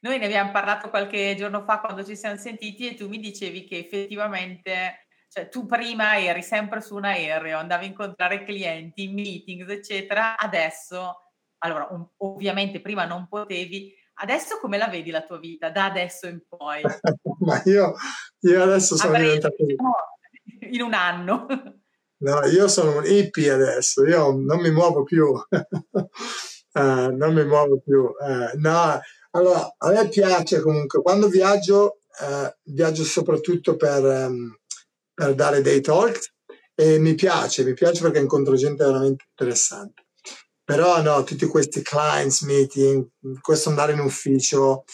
[0.00, 3.64] Noi ne abbiamo parlato qualche giorno fa quando ci siamo sentiti e tu mi dicevi
[3.64, 9.68] che effettivamente, cioè tu prima eri sempre su un aereo, andavi a incontrare clienti, meetings,
[9.68, 11.88] eccetera, adesso, allora
[12.18, 16.82] ovviamente prima non potevi, Adesso come la vedi la tua vita, da adesso in poi?
[17.40, 17.94] Ma io,
[18.40, 19.54] io adesso sono Avrei, diventato...
[19.64, 19.94] Diciamo,
[20.70, 21.46] in un anno.
[22.20, 25.26] No, io sono un hippie adesso, io non mi muovo più.
[25.26, 25.40] uh,
[27.14, 28.00] non mi muovo più.
[28.00, 29.00] Uh, no,
[29.30, 34.56] allora, a me piace comunque, quando viaggio, uh, viaggio soprattutto per, um,
[35.14, 36.34] per dare dei talk
[36.74, 40.06] e mi piace, mi piace perché incontro gente veramente interessante.
[40.68, 43.08] Però no, tutti questi clients meeting,
[43.40, 44.84] questo andare in ufficio,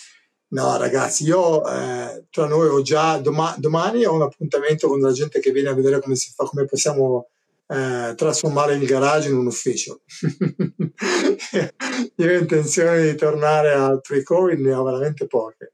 [0.51, 5.11] no ragazzi, io eh, tra noi ho già, doma- domani ho un appuntamento con la
[5.11, 7.27] gente che viene a vedere come si fa, come possiamo
[7.67, 10.03] eh, trasformare il garage in un ufficio.
[12.15, 15.73] io ho intenzione di tornare al pre-covid, ne ho veramente poche.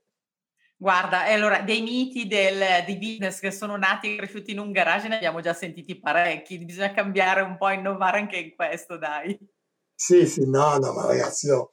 [0.78, 5.08] Guarda, allora dei miti del, di business che sono nati e cresciuti in un garage
[5.08, 9.38] ne abbiamo già sentiti parecchi, bisogna cambiare un po', innovare anche in questo, dai.
[10.02, 11.68] Sì, sì, no, no, ma ragazzi, no.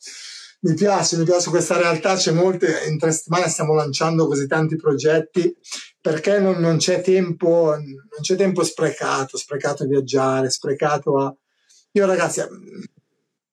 [0.63, 4.75] mi piace, mi piace questa realtà, c'è molte, in tre settimane stiamo lanciando così tanti
[4.75, 5.55] progetti,
[6.01, 11.33] perché non, non, c'è tempo, non c'è tempo sprecato, sprecato a viaggiare, sprecato a...
[11.91, 12.83] Io ragazzi, mm,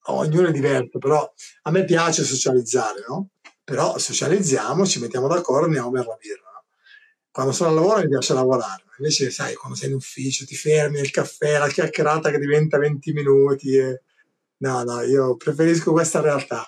[0.06, 1.32] ognuno è diverso, però
[1.62, 3.28] a me piace socializzare, no?
[3.62, 6.50] Però socializziamo, ci mettiamo d'accordo, andiamo per la birra.
[6.52, 6.64] No?
[7.30, 10.98] Quando sono al lavoro mi piace lavorare, invece sai, quando sei in ufficio ti fermi,
[10.98, 14.02] il caffè, la chiacchierata che diventa 20 minuti e
[14.58, 16.66] No, no, io preferisco questa realtà.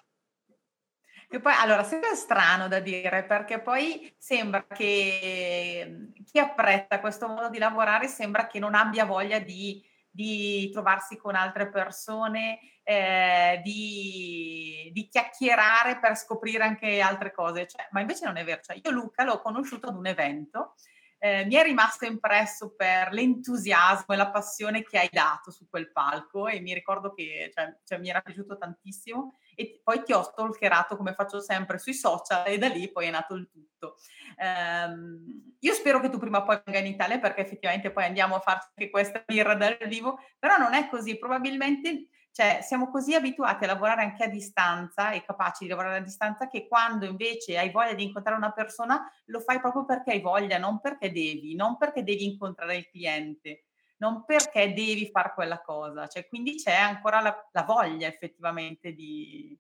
[1.28, 7.48] E poi, allora, sembra strano da dire perché poi sembra che chi apprezza questo modo
[7.48, 9.82] di lavorare sembra che non abbia voglia di
[10.16, 17.66] di trovarsi con altre persone, eh, di, di, chiacchierare per scoprire anche altre cose.
[17.66, 18.62] Cioè, ma invece non è vero.
[18.62, 20.74] Cioè, io Luca l'ho conosciuto ad un evento
[21.18, 25.90] eh, mi è rimasto impresso per l'entusiasmo e la passione che hai dato su quel
[25.90, 30.22] palco e mi ricordo che cioè, cioè, mi era piaciuto tantissimo e poi ti ho
[30.22, 33.96] stalkerato come faccio sempre sui social e da lì poi è nato il tutto.
[34.36, 38.36] Um, io spero che tu prima o poi venga in Italia perché effettivamente poi andiamo
[38.36, 43.14] a farci anche questa birra dal vivo, però non è così, probabilmente cioè, siamo così
[43.14, 47.56] abituati a lavorare anche a distanza e capaci di lavorare a distanza che quando invece
[47.56, 51.54] hai voglia di incontrare una persona lo fai proprio perché hai voglia, non perché devi,
[51.54, 53.64] non perché devi incontrare il cliente,
[54.00, 56.08] non perché devi fare quella cosa.
[56.08, 59.58] Cioè, quindi c'è ancora la, la voglia effettivamente di,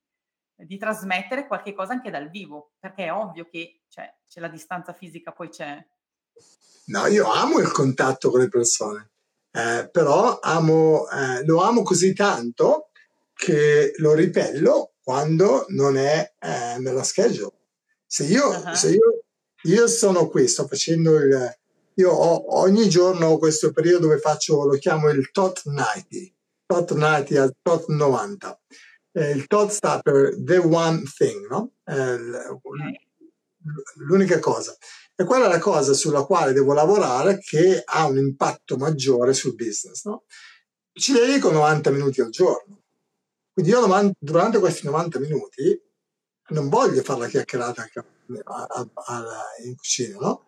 [0.54, 4.92] di, trasmettere qualche cosa anche dal vivo, perché è ovvio che cioè, c'è la distanza
[4.92, 5.82] fisica, poi c'è.
[6.88, 9.12] No, io amo il contatto con le persone
[9.56, 12.90] eh, però amo, eh, lo amo così tanto
[13.32, 17.52] che lo ripello quando non è eh, nella schedule.
[18.06, 18.74] Se io, uh-huh.
[18.74, 19.24] se io,
[19.62, 21.58] io sono qui, sto facendo il...
[21.98, 26.04] Io ho, ogni giorno ho questo periodo dove faccio, lo chiamo il TOT 90,
[26.66, 28.60] TOT 90 al TOT 90.
[29.12, 31.72] Eh, il TOT sta per The One Thing, no?
[31.86, 32.18] Eh,
[34.06, 34.76] l'unica cosa.
[35.18, 39.54] E quella è la cosa sulla quale devo lavorare che ha un impatto maggiore sul
[39.54, 40.04] business.
[40.04, 40.24] No?
[40.92, 42.82] Ci dedico 90 minuti al giorno.
[43.50, 45.82] Quindi io durante questi 90 minuti
[46.48, 47.88] non voglio fare la chiacchierata
[49.64, 50.44] in cucina, no?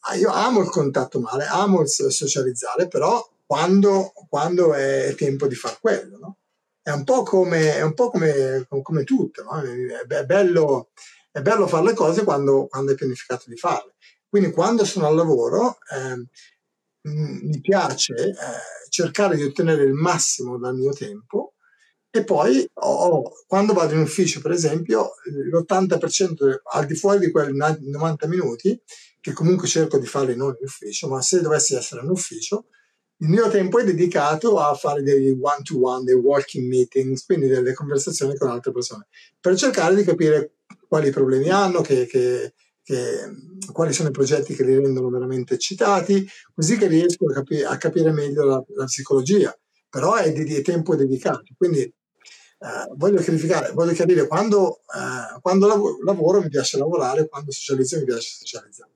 [0.00, 5.54] Ah, io amo il contatto male, amo il socializzare, però quando, quando è tempo di
[5.54, 6.36] fare quello, no?
[6.80, 9.60] È un po' come, un po come, come tutto, no?
[9.60, 10.88] è, bello,
[11.30, 13.94] è bello fare le cose quando, quando hai pianificato di farle.
[14.28, 16.26] Quindi quando sono al lavoro eh,
[17.08, 18.34] mi piace eh,
[18.90, 21.54] cercare di ottenere il massimo dal mio tempo
[22.10, 27.54] e poi ho, quando vado in ufficio, per esempio, l'80% al di fuori di quei
[27.54, 28.80] 90 minuti,
[29.20, 32.66] che comunque cerco di fare non in ufficio, ma se dovessi essere in ufficio,
[33.20, 38.36] il mio tempo è dedicato a fare dei one-to-one, dei walking meetings, quindi delle conversazioni
[38.36, 39.06] con altre persone,
[39.38, 40.57] per cercare di capire
[40.88, 42.54] quali problemi hanno, che, che
[42.88, 43.30] che,
[43.70, 47.76] quali sono i progetti che li rendono veramente eccitati, così che riesco a, capi- a
[47.76, 49.54] capire meglio la, la, psicologia.
[49.90, 51.52] Però è di, di tempo dedicato.
[51.54, 53.22] Quindi eh, voglio,
[53.74, 58.92] voglio chiarire, quando, eh, quando lav- lavoro mi piace lavorare, quando socializzo mi piace socializzare.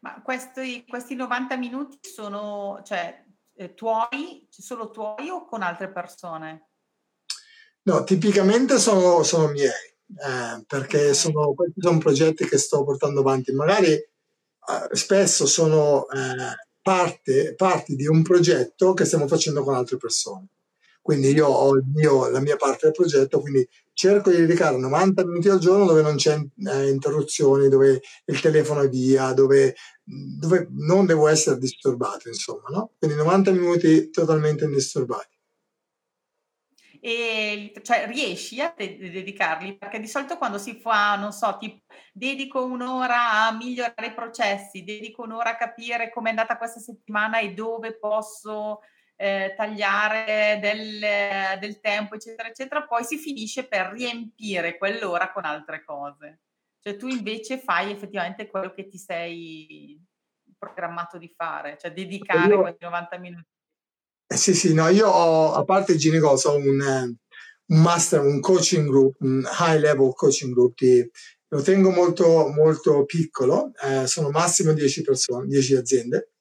[0.00, 6.70] Ma questi, questi 90 minuti sono cioè, eh, tuoi, solo tuoi o con altre persone?
[7.82, 13.52] No, tipicamente sono, sono miei eh, perché sono, questi sono progetti che sto portando avanti.
[13.52, 14.08] Magari eh,
[14.92, 20.46] spesso sono eh, parte, parti di un progetto che stiamo facendo con altre persone.
[21.02, 25.48] Quindi io ho mio, la mia parte del progetto, quindi cerco di dedicare 90 minuti
[25.48, 26.38] al giorno dove non c'è
[26.70, 32.92] eh, interruzioni, dove il telefono è via, dove, dove non devo essere disturbato, insomma, no?
[32.98, 35.37] Quindi 90 minuti totalmente indisturbati
[37.00, 41.84] e cioè riesci a de- dedicarli perché di solito quando si fa non so tipo
[42.12, 47.54] dedico un'ora a migliorare i processi dedico un'ora a capire com'è andata questa settimana e
[47.54, 48.80] dove posso
[49.20, 55.84] eh, tagliare del, del tempo eccetera eccetera poi si finisce per riempire quell'ora con altre
[55.84, 56.40] cose.
[56.80, 60.00] Cioè tu invece fai effettivamente quello che ti sei
[60.56, 62.60] programmato di fare cioè dedicare Io...
[62.60, 63.57] questi 90 minuti
[64.30, 67.16] eh, sì, sì, no, io ho, a parte il Ginego's, ho un, eh,
[67.66, 71.10] un, master, un coaching group, un high level coaching group, di,
[71.48, 76.32] lo tengo molto, molto piccolo, eh, sono massimo 10 persone, 10 aziende,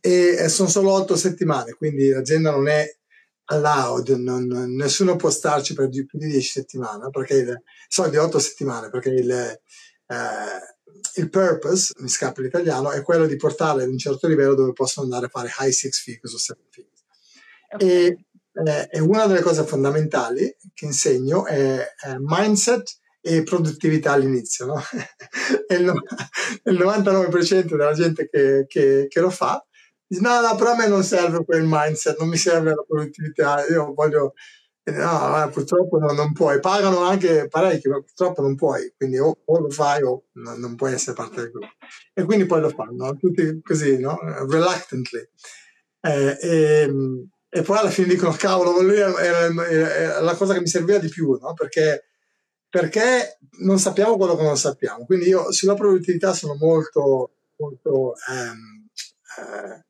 [0.00, 2.86] e eh, sono solo 8 settimane, quindi l'azienda non è
[3.46, 8.90] allowed, non, nessuno può starci per più di 10 settimane, perché il, soldi 8 settimane,
[8.90, 10.73] perché il, eh,
[11.16, 15.06] il purpose, mi scappa l'italiano, è quello di portarle ad un certo livello dove possono
[15.06, 17.04] andare a fare high six figures o seven figures.
[17.72, 17.88] Okay.
[17.88, 18.24] E,
[18.66, 24.66] eh, e, una delle cose fondamentali che insegno è, è mindset e produttività all'inizio.
[24.66, 24.82] No?
[25.66, 25.92] e il,
[26.64, 29.64] il, 99% della gente che, che, che lo fa
[30.06, 33.66] dice no, no, però a me non serve quel mindset, non mi serve la produttività,
[33.66, 34.34] io voglio
[34.86, 39.58] No, purtroppo non, non, puoi, pagano anche parecchio, ma purtroppo non puoi, quindi o, o
[39.58, 41.72] lo fai o non, non, puoi essere parte del gruppo.
[42.12, 44.18] E quindi poi lo fanno, tutti così, no?
[44.46, 45.26] Reluctantly.
[46.00, 46.92] Eh, e,
[47.48, 50.98] e, poi alla fine dicono, cavolo, lui era, era, era, la cosa che mi serviva
[50.98, 51.54] di più, no?
[51.54, 52.04] Perché,
[52.68, 55.06] perché non sappiamo quello che non sappiamo.
[55.06, 58.88] Quindi io sulla produttività sono molto, molto ehm,
[59.38, 59.84] eh,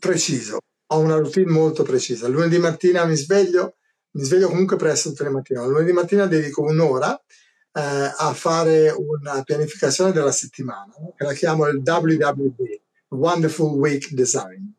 [0.00, 0.58] preciso
[0.92, 2.28] ho una routine molto precisa.
[2.28, 3.76] Lunedì mattina mi sveglio,
[4.12, 5.64] mi sveglio comunque presto tutte le mattine.
[5.66, 7.14] Lunedì mattina dedico un'ora
[7.72, 7.80] eh,
[8.16, 14.70] a fare una pianificazione della settimana, che la chiamo il WWD, Wonderful Week Design.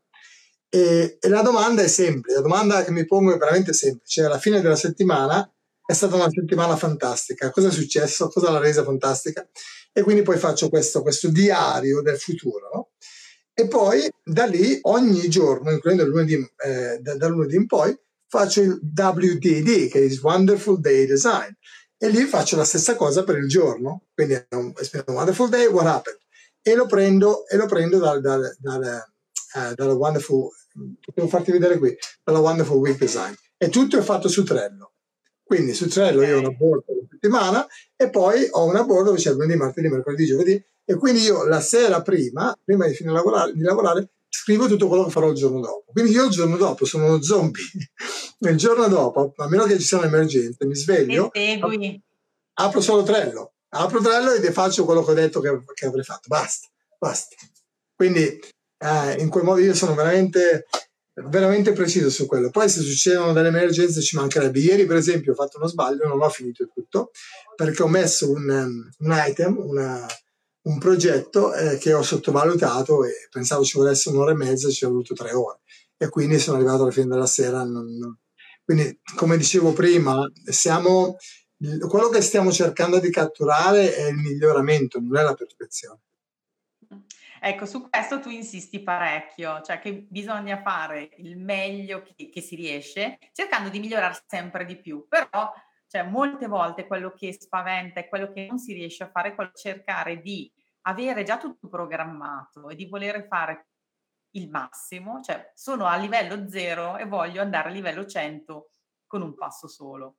[0.69, 4.23] E, e, la domanda è semplice, la domanda che mi pongo è veramente semplice.
[4.23, 5.47] Alla fine della settimana
[5.85, 7.51] è stata una settimana fantastica.
[7.51, 8.29] Cosa è successo?
[8.29, 9.47] Cosa l'ha resa fantastica?
[9.91, 12.69] E quindi poi faccio questo, questo diario del futuro.
[12.73, 12.89] No?
[13.53, 17.95] E poi da lì ogni giorno, includendo il lunedì, eh, da, da lunedì in poi,
[18.37, 21.51] faccio il WDD, che è Wonderful Day Design.
[21.97, 24.07] E lì faccio la stessa cosa per il giorno.
[24.11, 24.73] Quindi è un,
[25.05, 26.19] Wonderful Day, what happened?
[26.63, 29.05] E lo prendo, e lo prendo dal, dal, dal,
[29.53, 30.49] uh, dalla Wonderful,
[31.13, 33.33] devo farti vedere qui, dalla Wonderful Week Design.
[33.55, 34.93] E tutto è fatto su Trello.
[35.43, 39.05] Quindi su Trello io ho una board per la settimana e poi ho una board
[39.05, 43.15] dove c'è lunedì, martedì, mercoledì, giovedì e quindi io la sera prima, prima di finire
[43.15, 45.91] lavorare, di lavorare, scrivo tutto quello che farò il giorno dopo.
[45.91, 47.63] Quindi io il giorno dopo sono uno zombie.
[48.39, 51.29] il giorno dopo, a meno che ci siano emergenze, mi sveglio,
[52.55, 56.27] apro solo Trello, apro Trello e faccio quello che ho detto che, che avrei fatto.
[56.27, 56.67] Basta,
[56.97, 57.35] basta.
[57.95, 58.39] Quindi
[58.77, 60.65] eh, in quel modo io sono veramente
[61.29, 62.49] veramente preciso su quello.
[62.49, 64.59] Poi se succedono delle emergenze ci mancherebbe.
[64.59, 67.11] Ieri per esempio ho fatto uno sbaglio, non ho finito tutto,
[67.55, 70.07] perché ho messo un, um, un item, una,
[70.63, 74.89] un progetto eh, che ho sottovalutato e pensavo ci volesse un'ora e mezza, ci ho
[74.89, 75.59] voluto tre ore.
[75.97, 77.63] E quindi sono arrivato alla fine della sera.
[77.63, 78.17] Non.
[78.63, 81.17] Quindi, come dicevo prima, siamo,
[81.87, 85.99] quello che stiamo cercando di catturare è il miglioramento, non è la perfezione.
[87.45, 92.55] Ecco, su questo tu insisti parecchio, cioè che bisogna fare il meglio che, che si
[92.55, 95.51] riesce, cercando di migliorare sempre di più, però
[95.93, 99.35] cioè, molte volte quello che spaventa e quello che non si riesce a fare è
[99.35, 100.51] quello cercare di
[100.87, 103.67] avere già tutto programmato e di voler fare
[104.31, 108.71] il massimo, cioè sono a livello zero e voglio andare a livello 100
[109.05, 110.15] con un passo solo.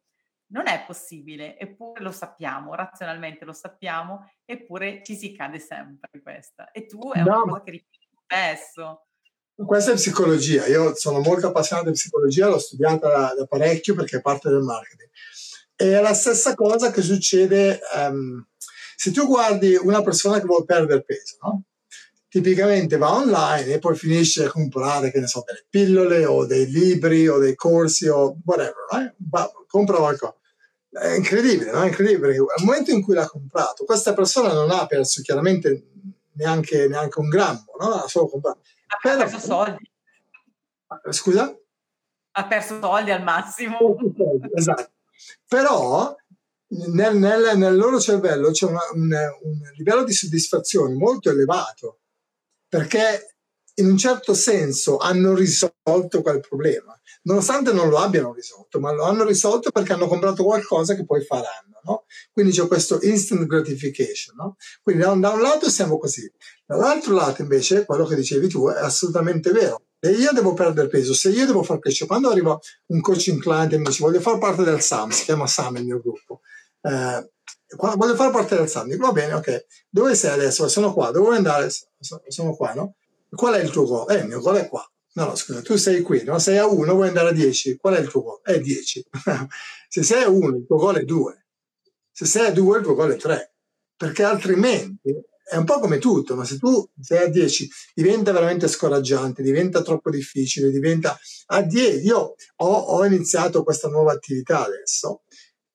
[0.52, 6.22] Non è possibile, eppure lo sappiamo, razionalmente lo sappiamo, eppure ci si cade sempre in
[6.22, 6.70] questa.
[6.70, 9.06] E tu è una no, cosa che ripeti spesso.
[9.56, 14.18] Questa è psicologia, io sono molto appassionato di psicologia, l'ho studiata da, da parecchio perché
[14.18, 15.10] è parte del marketing.
[15.76, 18.46] È la stessa cosa che succede um,
[18.96, 21.64] se tu guardi una persona che vuole perdere peso, no?
[22.34, 26.68] tipicamente va online e poi finisce a comprare, che ne so, delle pillole o dei
[26.68, 29.14] libri o dei corsi o whatever, right?
[29.30, 30.34] Va, compra qualcosa.
[30.90, 31.82] È incredibile, no?
[31.82, 35.90] È incredibile perché al momento in cui l'ha comprato, questa persona non ha perso chiaramente
[36.32, 37.92] neanche, neanche un grammo, no?
[37.92, 38.62] Ha solo comprato.
[38.88, 39.90] Ha Però, perso soldi.
[41.10, 41.56] Scusa?
[42.32, 43.96] Ha perso soldi al massimo.
[44.54, 44.90] Esatto.
[45.46, 46.14] Però
[46.66, 49.10] nel, nel, nel, loro cervello c'è una, un,
[49.42, 52.00] un livello di soddisfazione molto elevato
[52.68, 53.34] perché
[53.76, 59.04] in un certo senso hanno risolto quel problema, nonostante non lo abbiano risolto, ma lo
[59.04, 61.80] hanno risolto perché hanno comprato qualcosa che poi faranno.
[61.84, 62.04] No?
[62.32, 64.36] Quindi c'è questo instant gratification.
[64.36, 64.56] No?
[64.82, 66.30] Quindi da un, da un, lato siamo così,
[66.66, 69.83] dall'altro lato invece quello che dicevi tu è assolutamente vero.
[70.04, 73.72] Se io devo perdere peso, se io devo far crescere, quando arriva un coaching client
[73.72, 76.42] e mi dice voglio fare parte del SAM, si chiama SAM il mio gruppo,
[76.82, 77.32] eh,
[77.74, 80.68] voglio fare parte del SAM, dico va bene, ok, dove sei adesso?
[80.68, 81.70] Sono qua, dove vuoi andare?
[82.28, 82.96] Sono qua, no?
[83.30, 84.10] Qual è il tuo goal?
[84.10, 84.86] Eh, il mio goal è qua.
[85.14, 86.38] No, no, scusa, tu sei qui, no?
[86.38, 88.40] sei a 1, vuoi andare a 10, qual è il tuo goal?
[88.42, 89.06] È 10.
[89.88, 91.46] Se sei a 1, il tuo goal è 2.
[92.10, 93.54] Se sei a 2, il tuo goal è 3.
[93.96, 95.14] Perché altrimenti
[95.44, 99.82] è un po' come tutto, ma se tu sei a 10 diventa veramente scoraggiante, diventa
[99.82, 102.06] troppo difficile, diventa a 10.
[102.06, 105.22] Io ho, ho iniziato questa nuova attività adesso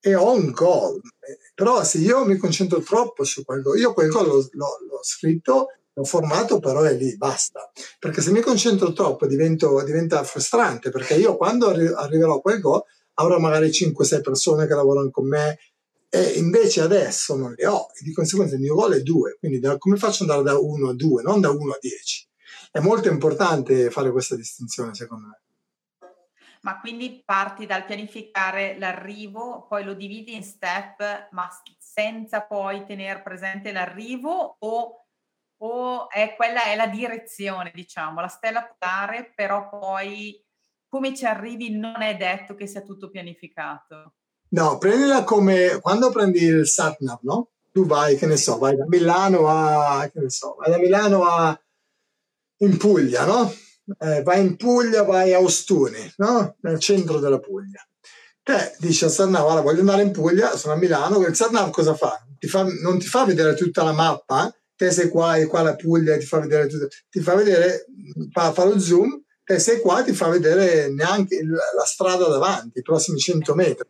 [0.00, 1.00] e ho un goal,
[1.54, 5.00] però se io mi concentro troppo su quel goal, io quel goal l'ho, l'ho, l'ho
[5.02, 7.70] scritto l'ho formato, però è lì, basta.
[7.98, 12.60] Perché se mi concentro troppo divento, diventa frustrante, perché io quando arri- arriverò a quel
[12.60, 12.82] goal
[13.14, 15.58] avrò magari 5-6 persone che lavorano con me
[16.10, 19.60] e invece adesso non le ho e di conseguenza il mio goal è 2, quindi
[19.60, 22.28] da, come faccio ad andare da 1 a 2, non da 1 a 10?
[22.72, 25.40] È molto importante fare questa distinzione secondo me.
[26.62, 31.48] Ma quindi parti dal pianificare l'arrivo, poi lo dividi in step, ma
[31.78, 35.04] senza poi tenere presente l'arrivo o
[35.62, 40.42] o è quella è la direzione, diciamo, la stella polare, però poi
[40.88, 44.14] come ci arrivi non è detto che sia tutto pianificato.
[44.52, 47.50] No, prendila come quando prendi il satnav, no?
[47.72, 51.24] Tu vai, che ne so, vai da Milano a, che ne so, vai da Milano
[51.24, 51.56] a
[52.58, 53.52] in Puglia, no?
[53.98, 56.56] Eh, vai in Puglia, vai a Ostuni, no?
[56.62, 57.86] Nel centro della Puglia.
[58.42, 61.94] Te dici al Sarnav, allora voglio andare in Puglia, sono a Milano, il Sarnav cosa
[61.94, 62.20] fa?
[62.36, 62.64] Ti fa?
[62.64, 66.26] Non ti fa vedere tutta la mappa, te sei qua e qua la Puglia ti
[66.26, 67.84] fa vedere tutto, ti fa vedere,
[68.32, 72.82] fa, fa lo zoom, te sei qua ti fa vedere neanche la strada davanti, i
[72.82, 73.88] prossimi 100 metri.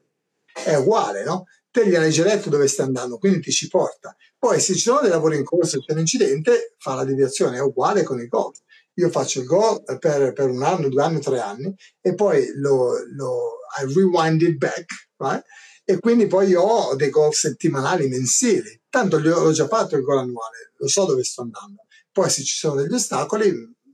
[0.64, 1.44] È uguale, no?
[1.70, 4.14] Te gli hai già detto dove stai andando, quindi ti ci porta.
[4.38, 7.60] Poi se ci sono dei lavori in corso c'è un incidente, fa la deviazione, è
[7.60, 8.52] uguale con i gol.
[8.94, 12.92] Io faccio il gol per, per, un anno, due anni, tre anni e poi lo,
[13.12, 15.44] lo I rewind it back, right?
[15.90, 18.80] e quindi poi ho dei gol settimanali, mensili.
[18.88, 21.86] Tanto l'ho già fatto il gol annuale, lo so dove sto andando.
[22.12, 23.52] Poi se ci sono degli ostacoli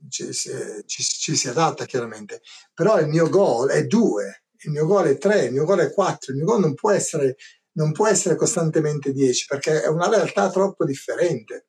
[0.09, 2.41] ci, ci, ci si adatta chiaramente,
[2.73, 5.93] però il mio goal è due, il mio goal è tre, il mio goal è
[5.93, 7.37] quattro, il mio goal non può essere,
[7.73, 11.67] non può essere costantemente 10 perché è una realtà troppo differente.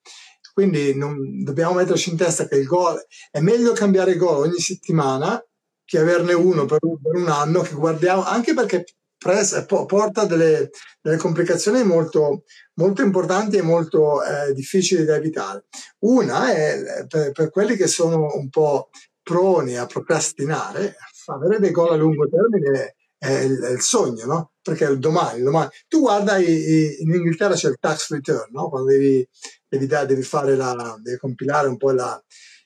[0.52, 5.40] Quindi non, dobbiamo metterci in testa che il goal è meglio cambiare gol ogni settimana
[5.84, 8.84] che averne uno per un, per un anno che guardiamo, anche perché
[9.16, 10.70] presa, porta delle,
[11.00, 12.42] delle complicazioni molto,
[12.74, 15.66] molto, importanti e molto eh, difficili da evitare.
[16.00, 18.90] Una è per, per, quelli che sono un po'
[19.22, 20.96] proni a procrastinare,
[21.34, 24.52] avere dei gol a lungo termine è il, è il sogno, no?
[24.62, 25.68] Perché il domani, domani.
[25.88, 28.68] Tu guarda, i, in Inghilterra c'è il tax return, no?
[28.68, 29.26] Quando devi,
[29.68, 32.22] devi, devi fare la, devi compilare un po' la,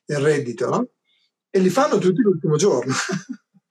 [0.06, 0.88] il reddito, no?
[1.50, 2.92] E li fanno tutti l'ultimo giorno.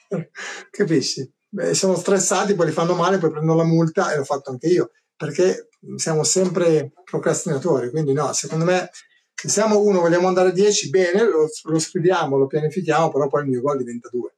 [0.69, 1.31] Capisci?
[1.49, 4.67] Beh, sono stressati, poi li fanno male, poi prendono la multa e l'ho fatto anche
[4.67, 8.89] io, perché siamo sempre procrastinatori, quindi no, secondo me
[9.33, 13.43] se siamo uno, vogliamo andare a 10, bene, lo, lo scriviamo, lo pianifichiamo, però poi
[13.43, 14.35] il mio gol diventa 2.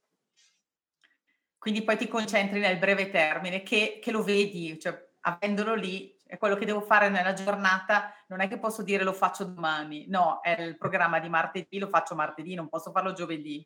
[1.64, 6.38] Quindi poi ti concentri nel breve termine, che, che lo vedi, cioè avendolo lì, è
[6.38, 10.42] quello che devo fare nella giornata, non è che posso dire lo faccio domani, no,
[10.42, 13.66] è il programma di martedì, lo faccio martedì, non posso farlo giovedì.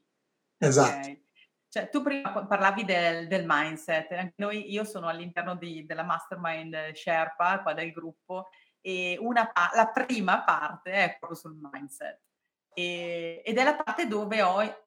[0.59, 0.99] Esatto.
[0.99, 1.25] Okay.
[1.67, 6.91] Cioè, tu prima parlavi del, del mindset, anche noi, io sono all'interno di, della mastermind
[6.91, 12.21] Sherpa, qua del gruppo, e una, la prima parte è proprio sul mindset.
[12.75, 14.86] E, ed è la parte dove ho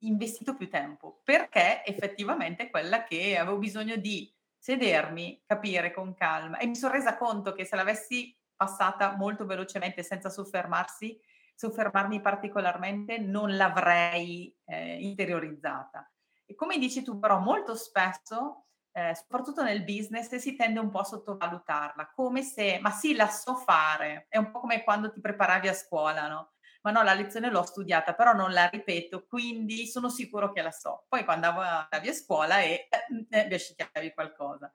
[0.00, 6.66] investito più tempo, perché effettivamente quella che avevo bisogno di sedermi, capire con calma e
[6.66, 11.18] mi sono resa conto che se l'avessi passata molto velocemente senza soffermarsi,
[11.54, 16.10] soffermarmi particolarmente, non l'avrei eh, interiorizzata.
[16.44, 21.00] E come dici tu, però, molto spesso, eh, soprattutto nel business, si tende un po'
[21.00, 24.26] a sottovalutarla, come se, ma sì, la so fare.
[24.28, 26.52] È un po' come quando ti preparavi a scuola, no?
[26.86, 30.70] Ma no, la lezione l'ho studiata, però non la ripeto, quindi sono sicuro che la
[30.70, 31.04] so.
[31.08, 34.72] Poi quando andavi a scuola e eh, eh, biascicavi qualcosa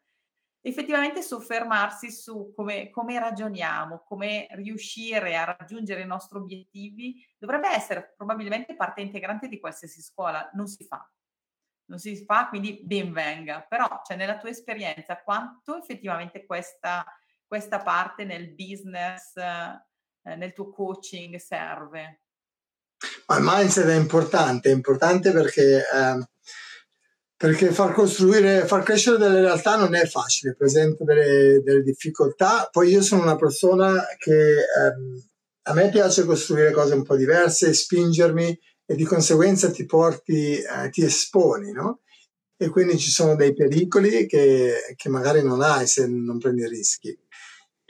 [0.63, 8.13] effettivamente soffermarsi su come, come, ragioniamo, come riuscire a raggiungere i nostri obiettivi, dovrebbe essere
[8.15, 10.51] probabilmente parte integrante di qualsiasi scuola.
[10.53, 11.03] Non si fa
[11.91, 13.61] non si fa, quindi ben venga.
[13.67, 17.05] Però, cioè, nella tua esperienza, quanto effettivamente questa,
[17.45, 19.33] questa parte nel business,
[20.23, 22.21] eh, nel tuo coaching serve?
[23.27, 26.27] Ma il mindset è importante, è importante perché, eh,
[27.35, 32.67] perché far costruire, far crescere delle realtà non è facile, presenta delle, delle difficoltà.
[32.71, 35.25] Poi io sono una persona che eh,
[35.63, 40.89] a me piace costruire cose un po' diverse, spingermi e di conseguenza ti porti, eh,
[40.89, 42.01] ti esponi, no?
[42.57, 47.17] E quindi ci sono dei pericoli che, che magari non hai se non prendi rischi.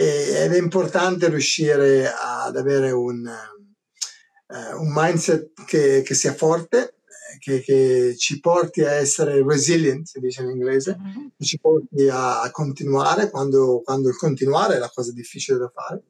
[0.02, 6.96] Ed è importante riuscire ad avere un, uh, un mindset che, che, sia forte,
[7.38, 11.28] che, che, ci porti a essere resilient, si dice in inglese, mm-hmm.
[11.38, 16.02] che ci porti a, continuare quando, quando, il continuare è la cosa difficile da fare.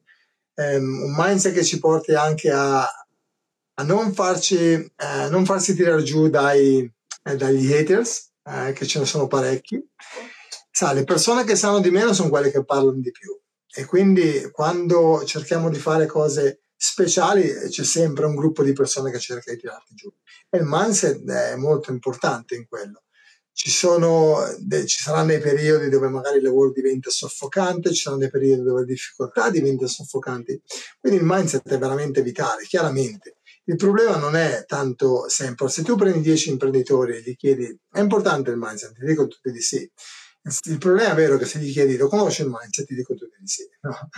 [0.54, 6.02] Um, un mindset che ci porti anche a, a non, farci, eh, non farsi tirare
[6.02, 6.90] giù dai,
[7.24, 9.82] eh, dagli haters, eh, che ce ne sono parecchi.
[10.70, 13.38] Sa, le persone che sanno di meno sono quelle che parlano di più.
[13.74, 19.18] E quindi quando cerchiamo di fare cose speciali c'è sempre un gruppo di persone che
[19.18, 20.12] cerca di tirarti giù.
[20.50, 23.04] E il mindset è molto importante in quello.
[23.54, 24.38] Ci, sono,
[24.86, 28.80] ci saranno dei periodi dove magari il lavoro diventa soffocante, ci saranno dei periodi dove
[28.80, 30.62] la difficoltà diventa soffocante.
[30.98, 33.36] Quindi il mindset è veramente vitale, chiaramente.
[33.64, 38.00] Il problema non è tanto sempre, se tu prendi 10 imprenditori e gli chiedi, è
[38.00, 39.88] importante il mindset, ti dico tutti di sì.
[40.64, 43.36] Il problema è vero che se gli chiedi lo conosci il mindset, ti dico tutti
[43.38, 43.68] di sì.
[43.82, 44.08] No?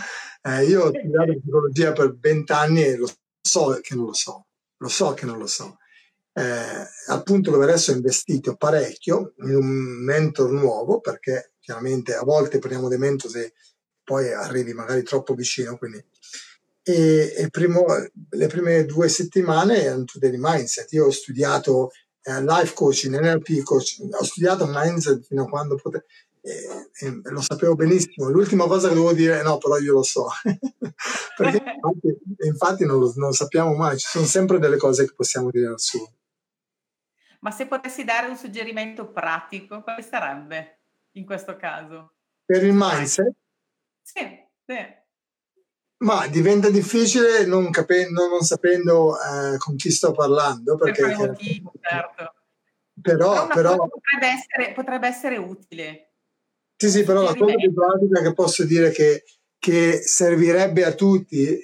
[0.42, 3.10] Eh, io ho studiato psicologia per 20 anni e lo
[3.40, 4.46] so che non lo so,
[4.78, 5.78] lo so che non lo so.
[6.32, 9.66] Eh, appunto dove adesso ho investito parecchio in un
[10.04, 13.54] mentor nuovo perché chiaramente a volte prendiamo dei mentor se
[14.02, 16.04] poi arrivi magari troppo vicino, quindi
[16.86, 17.86] e, primo,
[18.30, 20.92] le prime due settimane erano tutte di mindset.
[20.92, 21.90] Io ho studiato
[22.24, 26.04] eh, life coaching, NLP coaching, ho studiato mindset fino a quando potevo.
[26.40, 26.52] E,
[27.00, 28.28] e lo sapevo benissimo.
[28.28, 30.28] L'ultima cosa che devo dire è no, però io lo so.
[31.36, 35.14] Perché infatti, infatti non, lo, non, lo, sappiamo mai, ci sono sempre delle cose che
[35.14, 36.12] possiamo dire al suo.
[37.40, 40.78] Ma se potessi dare un suggerimento pratico, quale sarebbe
[41.12, 42.12] in questo caso?
[42.44, 43.32] Per il mindset?
[44.02, 44.20] Sì,
[44.66, 45.02] sì.
[46.04, 50.76] Ma diventa difficile non, capendo, non sapendo eh, con chi sto parlando.
[50.76, 52.34] Perché, per motivo, certo.
[53.00, 56.10] Però, però, però potrebbe, essere, potrebbe, essere, utile.
[56.76, 59.24] Sì, sì, però la cosa più pratica che posso dire che,
[59.58, 61.58] che servirebbe a tutti,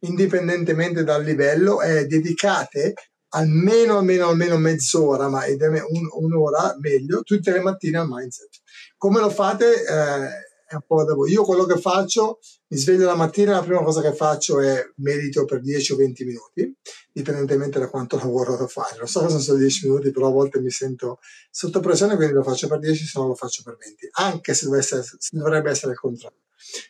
[0.00, 2.94] indipendentemente dal livello, è dedicate
[3.30, 8.60] almeno, almeno, almeno mezz'ora, ma un, un'ora meglio, tutte le mattine al mindset.
[8.96, 9.84] Come lo fate?
[9.84, 11.32] Eh, è un po' da voi.
[11.32, 15.44] Io quello che faccio, mi sveglio la mattina, la prima cosa che faccio è medito
[15.44, 16.76] per 10 o 20 minuti,
[17.12, 18.98] dipendentemente da quanto lavoro da fare.
[18.98, 21.18] Lo so che sono solo 10 minuti, però a volte mi sento
[21.50, 24.68] sotto pressione, quindi lo faccio per 10, se no lo faccio per 20, anche se,
[24.76, 26.38] essere, se dovrebbe essere il contrario.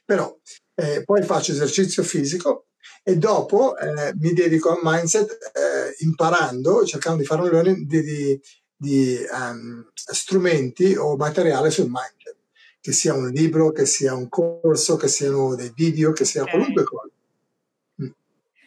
[0.04, 0.38] Però
[0.74, 2.66] eh, poi faccio esercizio fisico
[3.02, 8.02] e dopo eh, mi dedico al mindset eh, imparando, cercando di fare un learning di,
[8.02, 8.40] di,
[8.76, 12.19] di um, strumenti o materiale sul mindset
[12.80, 16.54] che sia un libro, che sia un corso, che siano dei video, che sia okay.
[16.54, 17.08] qualunque cosa.
[18.02, 18.08] Mm.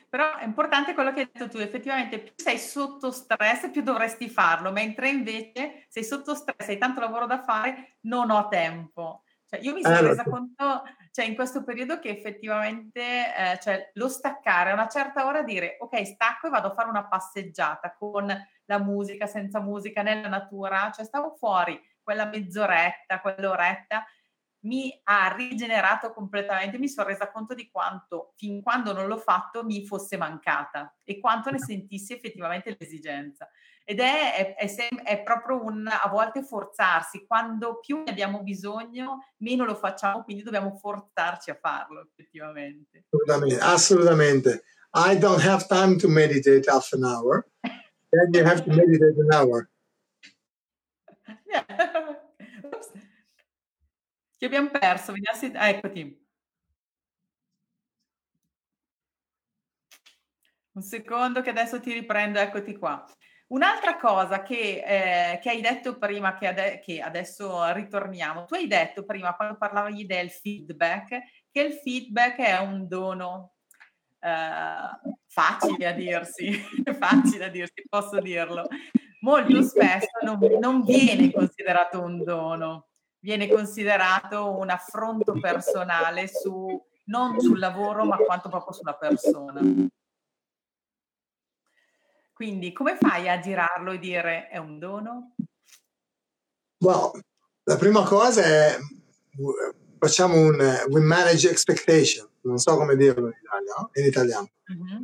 [0.10, 4.30] Però è importante quello che hai detto tu, effettivamente più sei sotto stress più dovresti
[4.30, 9.24] farlo, mentre invece sei sotto stress, hai tanto lavoro da fare, non ho tempo.
[9.54, 13.92] Cioè, io mi sono eh, resa conto cioè, in questo periodo che effettivamente eh, cioè,
[13.94, 17.94] lo staccare a una certa ora dire ok stacco e vado a fare una passeggiata
[17.94, 18.26] con
[18.66, 24.06] la musica, senza musica, nella natura, cioè stavo fuori quella mezz'oretta, quell'oretta,
[24.64, 29.64] mi ha rigenerato completamente, mi sono resa conto di quanto, fin quando non l'ho fatto,
[29.64, 33.50] mi fosse mancata e quanto ne sentissi effettivamente l'esigenza.
[33.86, 38.42] Ed è, è, è, sem- è proprio un, a volte forzarsi, quando più ne abbiamo
[38.42, 43.04] bisogno, meno lo facciamo, quindi dobbiamo forzarci a farlo effettivamente.
[43.10, 44.64] Assolutamente, assolutamente.
[44.94, 47.46] I don't have time to meditate half an hour.
[48.12, 49.70] Then you have to meditate an hour.
[54.44, 55.52] Ti abbiamo perso, vediamo se...
[55.56, 56.28] Ah, eccoti.
[60.74, 63.06] Un secondo che adesso ti riprendo, eccoti qua.
[63.48, 68.68] Un'altra cosa che, eh, che hai detto prima, che, ade- che, adesso ritorniamo, tu hai
[68.68, 73.54] detto prima quando parlavi del feedback, che il feedback è un dono.
[74.20, 76.52] Eh, facile a dirsi,
[77.00, 78.68] facile a dirsi, posso dirlo,
[79.22, 82.90] molto spesso non, non viene considerato un dono,
[83.24, 86.68] viene considerato un affronto personale su,
[87.06, 89.62] non sul lavoro, ma quanto proprio sulla persona.
[92.34, 95.36] Quindi come fai a girarlo e dire è un dono?
[96.80, 97.12] Well,
[97.64, 98.78] la prima cosa è
[99.98, 100.58] facciamo un
[100.90, 103.90] we manage expectation, non so come dirlo in italiano.
[103.94, 104.50] In italiano.
[104.74, 105.04] Mm-hmm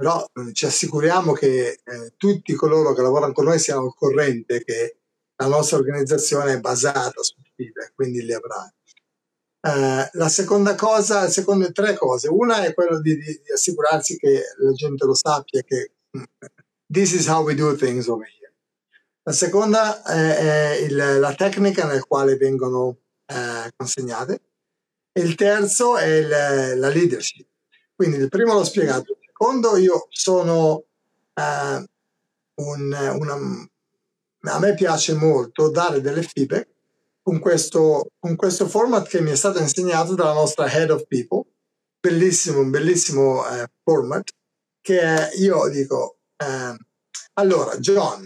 [0.00, 4.64] però eh, ci assicuriamo che eh, tutti coloro che lavorano con noi siano al corrente
[4.64, 4.99] che
[5.40, 8.68] la nostra organizzazione è basata su feedback, quindi li avrai.
[9.62, 14.16] Uh, la seconda cosa, le seconde tre cose, una è quella di, di, di, assicurarsi
[14.16, 16.22] che la gente lo sappia che mm,
[16.90, 18.54] this is how we do things over here.
[19.22, 24.40] La seconda è, è il, la tecnica nel quale vengono uh, consegnate
[25.12, 26.28] il terzo è il,
[26.78, 27.46] la leadership.
[27.94, 30.84] Quindi il primo l'ho spiegato, secondo io sono
[31.34, 31.84] eh,
[32.54, 33.69] un, una,
[34.42, 36.68] a me piace molto dare delle feedback
[37.22, 41.44] con questo, con questo format che mi è stato insegnato dalla nostra Head of People,
[42.00, 44.30] bellissimo, un bellissimo eh, format,
[44.80, 46.76] che io dico, eh,
[47.34, 48.24] allora John,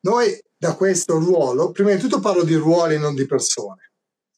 [0.00, 3.92] noi da questo ruolo, prima di tutto parlo di ruoli, non di persone,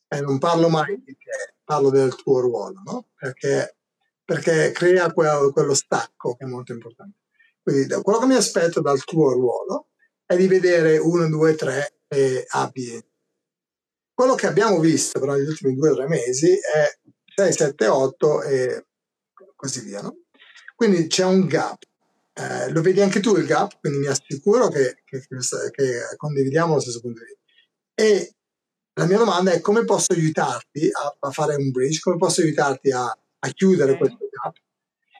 [0.08, 3.08] e non parlo mai di te, parlo del tuo ruolo, no?
[3.14, 3.76] Perché
[4.28, 7.16] perché crea quello, quello stacco che è molto importante.
[7.62, 9.87] Quindi quello che mi aspetto dal tuo ruolo
[10.28, 13.02] è di vedere 1, 2, 3 e A, B.
[14.12, 16.98] Quello che abbiamo visto però negli ultimi due o tre mesi è
[17.34, 18.86] 6, 7, 8 e
[19.56, 20.02] così via.
[20.02, 20.24] No?
[20.74, 21.82] Quindi c'è un gap.
[22.34, 25.26] Eh, lo vedi anche tu il gap, quindi mi assicuro che, che,
[25.70, 27.42] che condividiamo lo stesso punto di vista.
[27.94, 28.34] E
[29.00, 32.90] la mia domanda è come posso aiutarti a, a fare un bridge, come posso aiutarti
[32.90, 33.98] a a chiudere okay.
[33.98, 34.56] questo gap.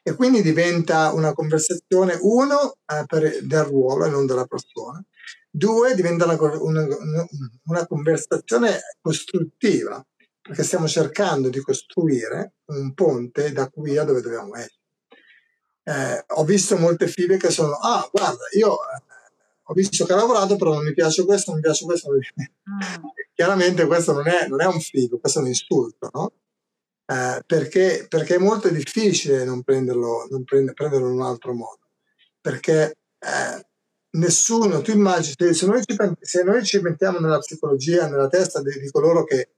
[0.08, 5.04] E quindi diventa una conversazione, uno, eh, per, del ruolo e non della persona,
[5.50, 7.28] due, diventa una, una,
[7.64, 10.02] una conversazione costruttiva,
[10.40, 14.80] perché stiamo cercando di costruire un ponte da qui a dove dobbiamo essere.
[15.82, 19.02] Eh, ho visto molte figlie che sono, ah, guarda, io eh,
[19.62, 22.10] ho visto che ha lavorato, però non mi piace questo, non mi piace questo.
[22.10, 23.04] Mm.
[23.34, 26.32] Chiaramente questo non è, non è un figo, questo è un insulto, no?
[27.10, 31.80] Eh, perché, perché, è molto difficile non prenderlo, non prende, prenderlo in un altro modo,
[32.38, 33.66] perché eh,
[34.10, 38.78] nessuno, tu immagini, se noi ci, se noi ci mettiamo nella psicologia, nella testa di,
[38.78, 39.52] di coloro che,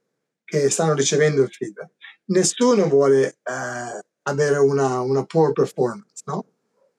[0.45, 1.91] che, stanno ricevendo il feedback,
[2.27, 6.45] nessuno vuole eh, avere una, una, poor performance, no?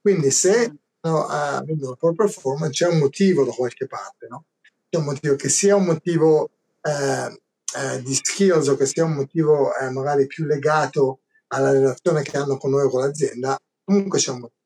[0.03, 4.44] Quindi se no, uh, avendo una poor performance c'è un motivo da qualche parte, no?
[4.90, 6.50] C'è un motivo che sia un motivo
[6.82, 7.40] eh,
[7.76, 12.36] eh, di skills o che sia un motivo eh, magari più legato alla relazione che
[12.36, 14.60] hanno con noi o con l'azienda, comunque c'è un motivo.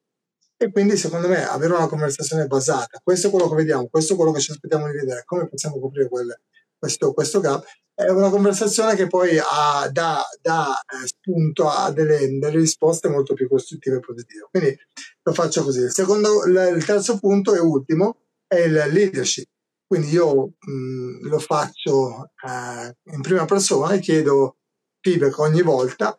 [0.59, 4.17] E quindi secondo me avere una conversazione basata, questo è quello che vediamo, questo è
[4.17, 6.35] quello che ci aspettiamo di vedere, come possiamo coprire quel,
[6.79, 12.39] questo, questo, gap, è una conversazione che poi ha, dà, dà eh, spunto a delle,
[12.39, 14.49] delle, risposte molto più costruttive e positive.
[14.51, 14.79] Quindi
[15.23, 15.81] lo faccio così.
[15.81, 19.49] Il, secondo, il terzo punto e ultimo è il leadership.
[19.87, 24.57] Quindi io mh, lo faccio eh, in prima persona e chiedo
[25.01, 26.19] feedback ogni volta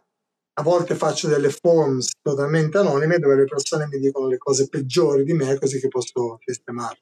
[0.60, 5.24] a volte faccio delle forms totalmente anonime dove le persone mi dicono le cose peggiori
[5.24, 7.02] di me così che posso sistemarle.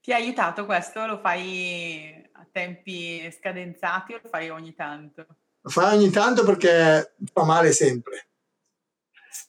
[0.00, 1.06] Ti ha aiutato questo?
[1.06, 5.26] Lo fai a tempi scadenzati o lo fai ogni tanto?
[5.60, 8.28] Lo fai ogni tanto perché fa male sempre.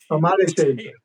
[0.05, 1.01] Fa male sempre.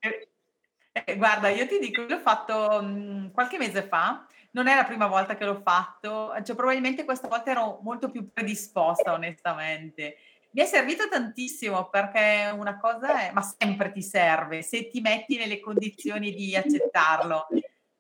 [0.97, 4.85] Eh, guarda, io ti dico, l'ho fatto mh, mm, qualche mese fa, non è la
[4.85, 10.17] prima volta che l'ho fatto, cioè probabilmente questa volta ero molto più predisposta onestamente
[10.55, 15.37] mi è servito tantissimo perché una cosa è, ma sempre ti serve, se ti metti
[15.37, 17.49] nelle condizioni di accettarlo,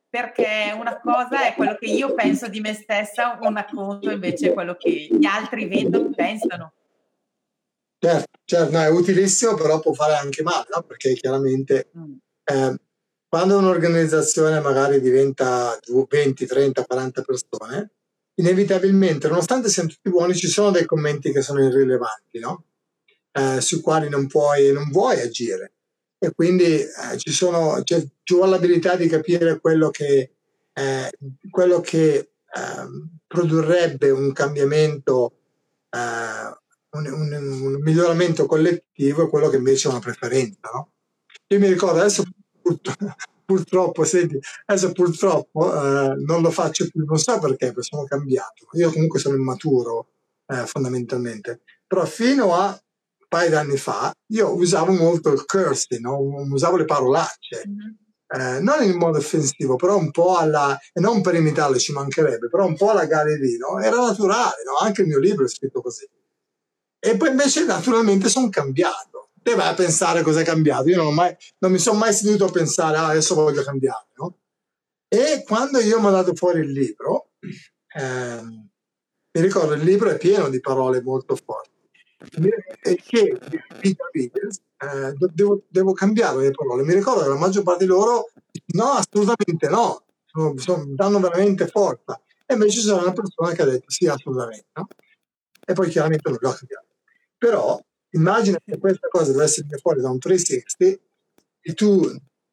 [0.09, 4.53] perché una cosa è quello che io penso di me stessa, un conto invece è
[4.55, 6.73] quello che gli altri vedono e pensano.
[7.99, 10.83] Certo, certo no, è utilissimo, però può fare anche male, no?
[10.83, 12.15] perché chiaramente mm.
[12.45, 12.77] eh,
[13.35, 15.77] quando un'organizzazione magari diventa
[16.09, 17.91] 20, 30, 40 persone,
[18.35, 22.67] inevitabilmente, nonostante siano tutti buoni, ci sono dei commenti che sono irrilevanti, no?
[23.33, 25.73] eh, sui quali non puoi, non vuoi agire.
[26.17, 30.35] E quindi eh, ci, sono, cioè, ci vuole l'abilità di capire quello che,
[30.73, 31.11] eh,
[31.51, 35.33] quello che ehm, produrrebbe un cambiamento,
[35.91, 36.57] eh,
[36.91, 40.71] un, un, un, miglioramento collettivo e quello che invece è una preferenza.
[40.73, 40.93] No?
[41.49, 42.23] Io mi ricordo adesso
[43.45, 48.69] purtroppo, senti, adesso purtroppo eh, non lo faccio più, non so perché, perché sono cambiato.
[48.73, 50.09] Io comunque sono immaturo
[50.47, 56.01] eh, fondamentalmente, però fino a un paio di anni fa io usavo molto il cursing,
[56.01, 56.19] no?
[56.19, 57.63] usavo le parolacce.
[57.69, 58.03] Mm-hmm.
[58.27, 62.49] Eh, non in modo offensivo, però un po' alla, e non per imitarle ci mancherebbe,
[62.49, 64.85] però un po' alla Galilino, era naturale, no?
[64.85, 66.09] anche il mio libro è scritto così.
[66.99, 70.89] E poi invece naturalmente sono cambiato te vai a pensare cosa è cambiato.
[70.89, 74.07] Io non, mai, non mi sono mai seduto a pensare, ah, adesso voglio cambiare.
[74.17, 74.39] No?
[75.07, 77.33] E quando io ho dato fuori il libro,
[77.95, 78.69] ehm,
[79.33, 81.73] mi ricordo il libro è pieno di parole molto forti.
[82.83, 83.39] E che
[84.79, 86.83] eh, devo, devo, cambiare le parole.
[86.83, 88.31] Mi ricordo che la maggior parte di loro,
[88.75, 92.19] no, assolutamente no, sono, sono, danno veramente forza.
[92.47, 94.69] E invece c'è una persona che ha detto sì, assolutamente.
[94.73, 94.87] No?
[95.67, 96.87] E poi chiaramente non l'ho cambiato.
[97.37, 97.79] Però
[98.15, 101.03] Immagina che questa cosa dovesse venire fuori da un 360
[101.61, 102.09] e tu,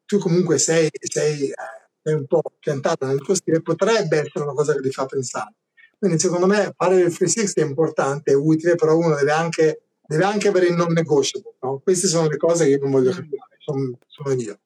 [0.06, 1.56] tu comunque sei, sei, eh,
[2.02, 5.54] sei un po' piantata nel tuo stile, potrebbe essere una cosa che ti fa pensare.
[6.00, 10.24] Quindi secondo me fare il 360 è importante, è utile, però uno deve anche, deve
[10.24, 11.54] anche avere il non negotiable.
[11.62, 11.80] No?
[11.80, 14.58] Queste sono le cose che io non voglio cambiare, sono, sono io.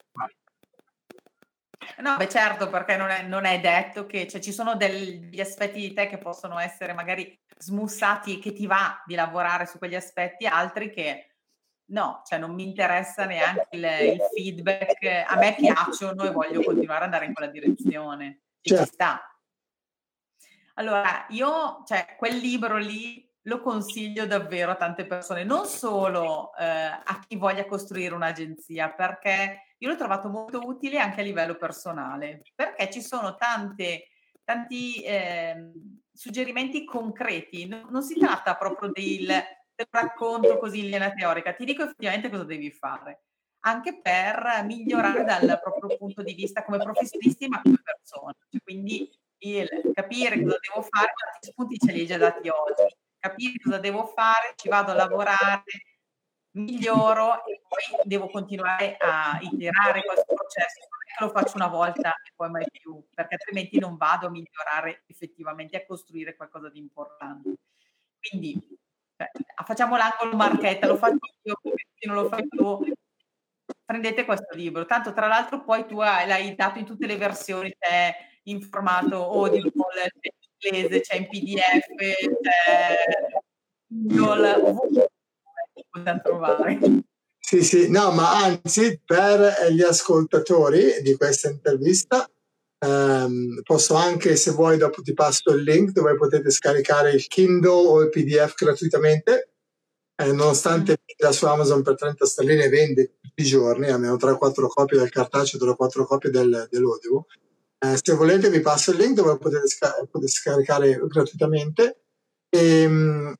[1.98, 5.80] No, beh certo, perché non è, non è detto che cioè, ci sono degli aspetti
[5.80, 10.46] di te che possono essere magari smussati, che ti va di lavorare su quegli aspetti,
[10.46, 11.36] altri che
[11.88, 17.00] no, cioè non mi interessa neanche il, il feedback, a me piacciono e voglio continuare
[17.00, 18.42] ad andare in quella direzione.
[18.62, 18.86] Certo.
[18.86, 19.22] Ci sta.
[20.76, 26.66] Allora, io, cioè, quel libro lì lo consiglio davvero a tante persone, non solo eh,
[26.66, 32.42] a chi voglia costruire un'agenzia, perché io l'ho trovato molto utile anche a livello personale,
[32.56, 34.08] perché ci sono tante,
[34.44, 35.72] tanti eh,
[36.12, 41.66] suggerimenti concreti, non, non, si tratta proprio del, del racconto così in linea teorica, ti
[41.66, 43.26] dico effettivamente cosa devi fare,
[43.60, 48.34] anche per migliorare dal proprio punto di vista come professionisti ma come persone.
[48.50, 49.10] Cioè, quindi
[49.40, 53.78] il capire cosa devo fare, quanti spunti ce li hai già dati oggi, capire cosa
[53.78, 55.64] devo fare, ci vado a lavorare,
[56.56, 60.80] miglioro e poi devo continuare a iterare questo processo.
[60.90, 64.28] Non è che lo faccio una volta e poi mai più, perché altrimenti non vado
[64.28, 67.56] a migliorare effettivamente, a costruire qualcosa di importante.
[68.20, 68.78] Quindi
[69.18, 69.30] cioè,
[69.64, 71.56] facciamo l'angolo marchetta, lo faccio io,
[72.06, 72.86] non lo fai tu,
[73.84, 74.86] prendete questo libro.
[74.86, 79.30] Tanto tra l'altro poi tu hai, l'hai dato in tutte le versioni, c'è in formato
[79.30, 81.88] audio, c'è in inglese, c'è in PDF,
[82.42, 82.98] c'è
[83.88, 85.08] Kindle,
[85.96, 86.80] possiamo trovare.
[87.46, 92.28] Sì, Sì, no, ma anzi, per gli ascoltatori di questa intervista,
[92.80, 97.70] ehm, posso anche, se vuoi, dopo ti passo il link dove potete scaricare il Kindle
[97.70, 99.52] o il PDF gratuitamente.
[100.16, 104.98] Eh, nonostante da su Amazon per 30 sterline vende tutti i giorni, almeno 3-4 copie
[104.98, 107.28] del cartaceo, 3-4 copie del, dell'audio.
[107.78, 112.00] Eh, se volete vi passo il link dove potete, sca- potete scaricare gratuitamente.
[112.50, 113.36] E, ehm,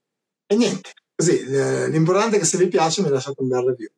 [0.46, 3.90] e niente, così, eh, l'importante è che se vi piace mi lasciate un bel review.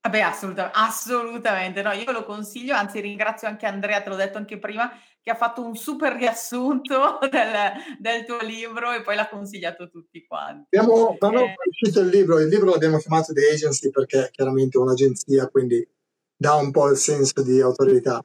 [0.00, 4.58] Vabbè, assoluta, assolutamente, no, io lo consiglio, anzi ringrazio anche Andrea, te l'ho detto anche
[4.58, 4.90] prima,
[5.20, 9.86] che ha fatto un super riassunto del, del tuo libro e poi l'ha consigliato a
[9.88, 10.74] tutti quanti.
[10.76, 14.30] Abbiamo, quando eh, è uscito il libro, il libro l'abbiamo chiamato The Agency perché è
[14.30, 15.86] chiaramente un'agenzia, quindi
[16.34, 18.24] dà un po' il senso di autorità.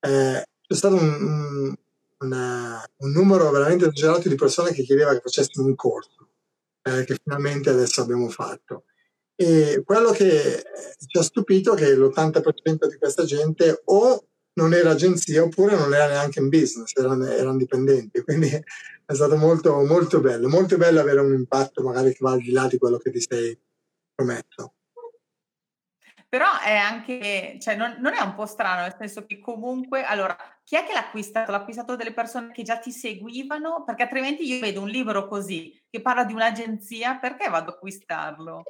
[0.00, 1.74] Eh, c'è stato un, un,
[2.18, 6.28] una, un numero veramente esagerato di persone che chiedeva che facessimo un corso,
[6.82, 8.84] eh, che finalmente adesso abbiamo fatto.
[9.34, 10.62] E quello che
[11.06, 15.94] ci ha stupito è che l'80% di questa gente o non era agenzia oppure non
[15.94, 18.20] era neanche in business, erano, erano dipendenti.
[18.22, 18.48] Quindi
[19.04, 22.50] è stato molto, molto bello, molto bello avere un impatto magari che va al di
[22.50, 23.58] là di quello che ti sei
[24.14, 24.74] promesso.
[26.32, 30.34] Però è anche, cioè non, non, è un po' strano, nel senso che comunque, allora,
[30.64, 31.50] chi è che l'ha acquistato?
[31.50, 33.84] L'ha acquistato delle persone che già ti seguivano?
[33.84, 38.62] Perché altrimenti io vedo un libro così, che parla di un'agenzia, perché vado ad acquistarlo?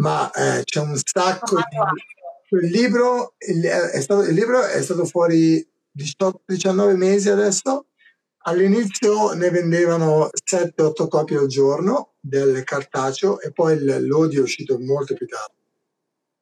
[0.00, 2.58] Ma eh, c'è un sacco di...
[2.58, 5.64] Il libro, il, è stato, il libro è stato fuori
[5.96, 7.86] 18-19 mesi adesso.
[8.46, 15.14] All'inizio ne vendevano 7-8 copie al giorno del cartaceo e poi l'audio è uscito molto
[15.14, 15.55] più tardi.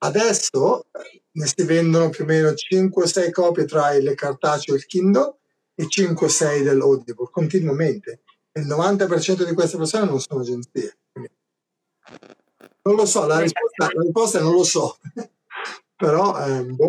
[0.04, 4.86] Adesso eh, ne si vendono più o meno 5-6 copie tra il cartaceo e il
[4.86, 5.36] Kindle
[5.74, 8.20] e 5-6 dell'Audible continuamente.
[8.52, 10.98] Il 90% di queste persone non sono agenzie.
[12.82, 14.98] Non lo so, la risposta, la risposta non lo so.
[15.96, 16.38] Però...
[16.46, 16.88] Eh, boh.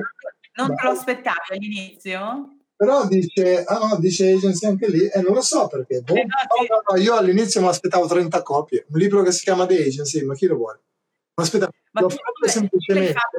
[0.58, 2.58] Non te lo aspettavi all'inizio?
[2.76, 6.02] Però dice, ah no, dice agency anche lì, e eh, non lo so perché.
[6.02, 6.14] Boh.
[6.14, 9.66] Eh no, no, no, io all'inizio mi aspettavo 30 copie, un libro che si chiama
[9.66, 10.82] The Agency, ma chi lo vuole?
[11.36, 12.16] Ma aspetta, ma tu
[12.46, 13.10] semplicemente...
[13.10, 13.38] hai fatto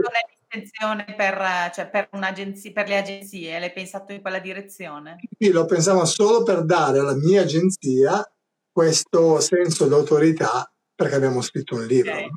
[0.53, 3.59] un'estensione per, cioè per, per, le agenzie?
[3.59, 5.16] L'hai pensato in quella direzione?
[5.38, 8.22] Sì, lo pensavo solo per dare alla mia agenzia
[8.70, 12.12] questo senso d'autorità perché abbiamo scritto un libro.
[12.12, 12.28] Okay.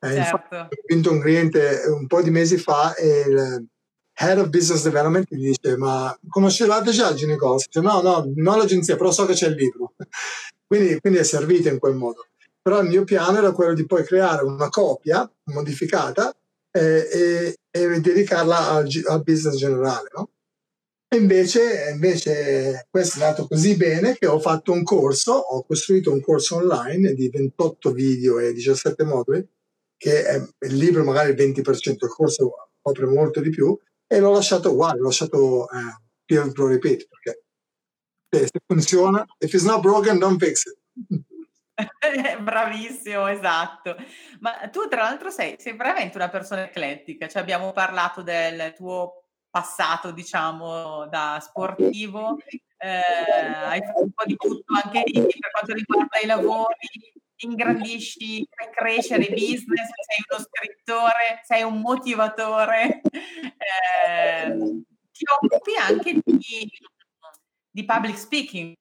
[0.00, 0.54] Eh, certo.
[0.54, 3.66] Infatti, ho vinto un cliente un po' di mesi fa e il
[4.16, 7.78] Head of Business Development mi dice ma conoscevate già il Ginecost?
[7.80, 9.94] No, no, non l'agenzia, però so che c'è il libro.
[10.66, 12.26] quindi, quindi è servito in quel modo
[12.64, 16.34] però il mio piano era quello di poi creare una copia modificata
[16.70, 20.08] eh, e, e, dedicarla al, al, business generale.
[20.16, 20.30] No?
[21.08, 26.10] E invece, invece questo è andato così bene che ho fatto un corso, ho costruito
[26.10, 29.46] un corso online di 28 video e 17 moduli,
[29.98, 34.32] che è il libro magari il 20%, il corso copre molto di più, e l'ho
[34.32, 37.42] lasciato uguale, l'ho lasciato eh, peer repeat, perché
[38.30, 41.24] se funziona, if it's not broken, don't fix it.
[42.40, 43.96] Bravissimo, esatto.
[44.40, 49.24] Ma tu tra l'altro sei, sei veramente una persona eclettica, cioè abbiamo parlato del tuo
[49.50, 52.38] passato, diciamo, da sportivo,
[52.78, 58.46] eh, hai fatto un po' di tutto anche lì per quanto riguarda i lavori, ingrandisci,
[58.50, 63.00] fai crescere i business, sei uno scrittore, sei un motivatore,
[64.06, 64.56] eh,
[65.12, 66.70] ti occupi anche di,
[67.70, 68.74] di public speaking.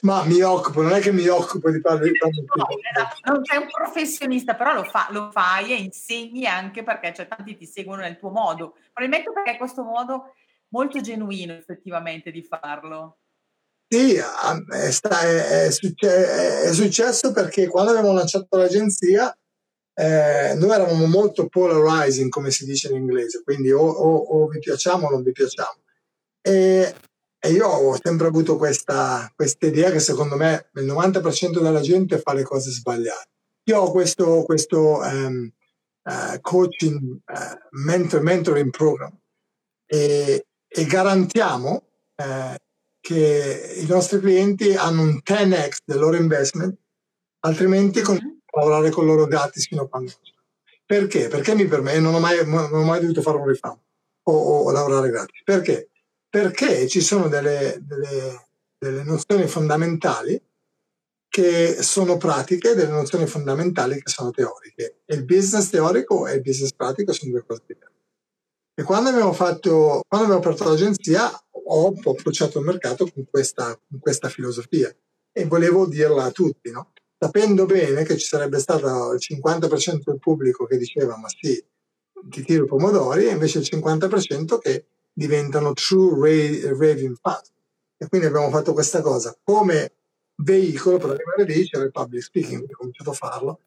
[0.00, 3.58] Ma mi occupo, non è che mi occupo di parlare di no, esatto, non sei
[3.58, 8.02] un professionista, però lo, fa, lo, fai e insegni anche perché cioè, tanti ti seguono
[8.02, 8.76] nel tuo modo.
[8.92, 10.34] Probabilmente perché è questo modo
[10.68, 13.18] molto genuino effettivamente di farlo.
[13.88, 14.24] Sì, è,
[14.70, 19.36] è, è, è successo perché quando abbiamo lanciato l'agenzia
[19.94, 24.58] eh, noi eravamo molto polarizing, come si dice in inglese, quindi o, o, o vi
[24.58, 25.80] piacciamo o non vi piacciamo.
[26.40, 26.94] E
[27.44, 32.20] e io ho sempre avuto questa, questa idea che secondo me il 90% della gente
[32.20, 33.30] fa le cose sbagliate.
[33.64, 35.50] Io ho questo, questo um,
[36.04, 39.18] uh, coaching, uh, mentor, mentoring program
[39.86, 41.84] e, e garantiamo
[42.14, 42.54] uh,
[43.00, 46.78] che i nostri clienti hanno un 10x del loro investment,
[47.40, 48.46] altrimenti continuano mm-hmm.
[48.52, 50.12] a lavorare con loro gratis fino a quando.
[50.86, 51.26] Perché?
[51.26, 53.78] Perché mi permette, non ho mai, non ho mai dovuto fare un refund
[54.28, 55.42] o, o lavorare gratis.
[55.42, 55.88] Perché?
[56.32, 58.46] Perché ci sono delle, delle,
[58.78, 60.42] delle nozioni fondamentali
[61.28, 65.02] che sono pratiche e delle nozioni fondamentali che sono teoriche.
[65.04, 67.90] E il business teorico e il business pratico sono due cose diverse.
[68.74, 73.98] E quando abbiamo, fatto, quando abbiamo aperto l'agenzia ho approcciato il mercato con questa, con
[73.98, 74.90] questa, filosofia
[75.30, 76.70] e volevo dirla a tutti.
[76.70, 76.92] No?
[77.22, 81.62] sapendo bene che ci sarebbe stato il 50% del pubblico che diceva ma sì,
[82.24, 87.50] ti tiro i pomodori, e invece il 50% che diventano true raving fans.
[87.96, 89.92] E quindi abbiamo fatto questa cosa come
[90.36, 93.60] veicolo per arrivare lì, c'era il public speaking, ho cominciato a farlo.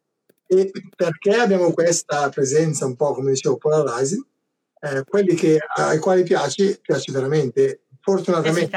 [0.47, 4.23] E perché abbiamo questa presenza un po', come dicevo, polarizing,
[4.81, 7.81] eh, quelli che, ai quali piaci, piace veramente.
[8.01, 8.69] Fortunatamente,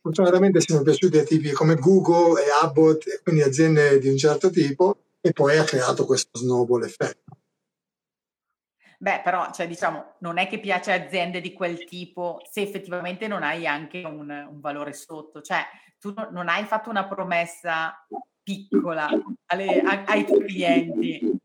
[0.00, 4.98] fortunatamente siamo piaciuti a tipi come Google e Abbott, quindi aziende di un certo tipo,
[5.20, 7.29] e poi ha creato questo snowball effetto.
[9.02, 13.42] Beh, però, cioè, diciamo, non è che piace aziende di quel tipo se effettivamente non
[13.42, 15.40] hai anche un, un valore sotto.
[15.40, 15.64] Cioè,
[15.98, 18.06] tu non hai fatto una promessa
[18.42, 19.08] piccola
[19.46, 21.38] alle, a, ai tuoi clienti.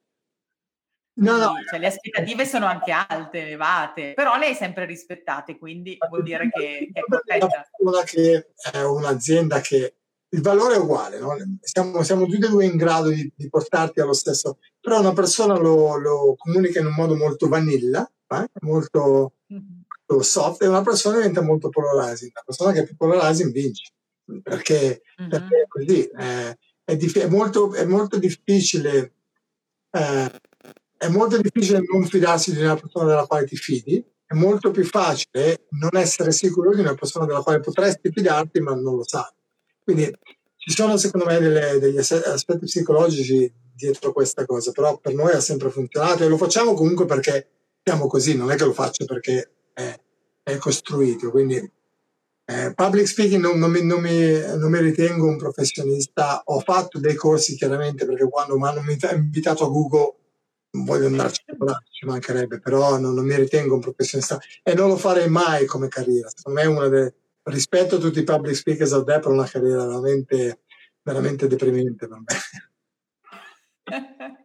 [1.19, 1.53] No, no.
[1.69, 6.49] Cioè, le aspettative sono anche alte, elevate, però le hai sempre rispettate, quindi vuol dire
[6.49, 7.69] che, che è corretta.
[7.77, 9.95] Una che è un'azienda che
[10.35, 11.33] il valore è uguale, no?
[11.61, 15.57] siamo, siamo, tutti e due in grado di, di, portarti allo stesso, però una persona
[15.57, 18.49] lo, lo comunica in un modo molto vanilla, eh?
[18.61, 22.31] molto, molto, soft, e una persona diventa molto polarizing.
[22.33, 23.93] La persona che è più polarizing vince,
[24.43, 25.29] perché, mm-hmm.
[25.29, 26.03] perché è così.
[26.05, 29.13] Eh, è, dif- è, molto, è, molto, difficile.
[29.89, 30.31] Eh,
[30.97, 34.83] è molto difficile non fidarsi di una persona della quale ti fidi, è molto più
[34.83, 39.31] facile non essere sicuro di una persona della quale potresti fidarti ma non lo sai.
[39.85, 40.11] Quindi
[40.57, 45.39] ci sono secondo me delle, degli aspetti psicologici dietro questa cosa, però per noi ha
[45.39, 47.47] sempre funzionato e lo facciamo comunque perché
[47.83, 49.95] siamo così, non è che lo faccio perché è,
[50.41, 51.29] è costruito.
[51.29, 51.71] Quindi
[52.45, 56.99] eh, public speaking non, non, mi, non, mi, non, mi, ritengo un professionista, ho fatto
[56.99, 58.81] dei corsi chiaramente perché quando mi hanno
[59.13, 60.15] invitato a Google
[60.71, 61.43] voglio andarci
[61.91, 66.29] ci mancherebbe, però non, mi ritengo un professionista e non lo farei mai come carriera.
[66.33, 67.13] Secondo me è una delle
[67.45, 70.63] rispetto a tutti i public speakers out there per una carriera veramente,
[71.01, 72.35] veramente deprimente per me.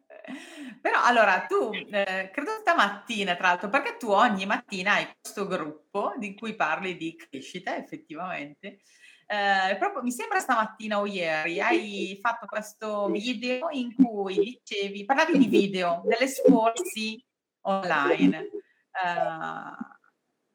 [0.81, 6.15] Però allora tu, eh, credo stamattina tra l'altro, perché tu ogni mattina hai questo gruppo
[6.17, 8.81] di cui parli di crescita effettivamente,
[9.27, 15.39] eh, proprio mi sembra stamattina o ieri hai fatto questo video in cui dicevi, parlavi
[15.39, 17.23] di video, delle scorsi
[17.67, 18.39] online.
[18.39, 20.00] Eh,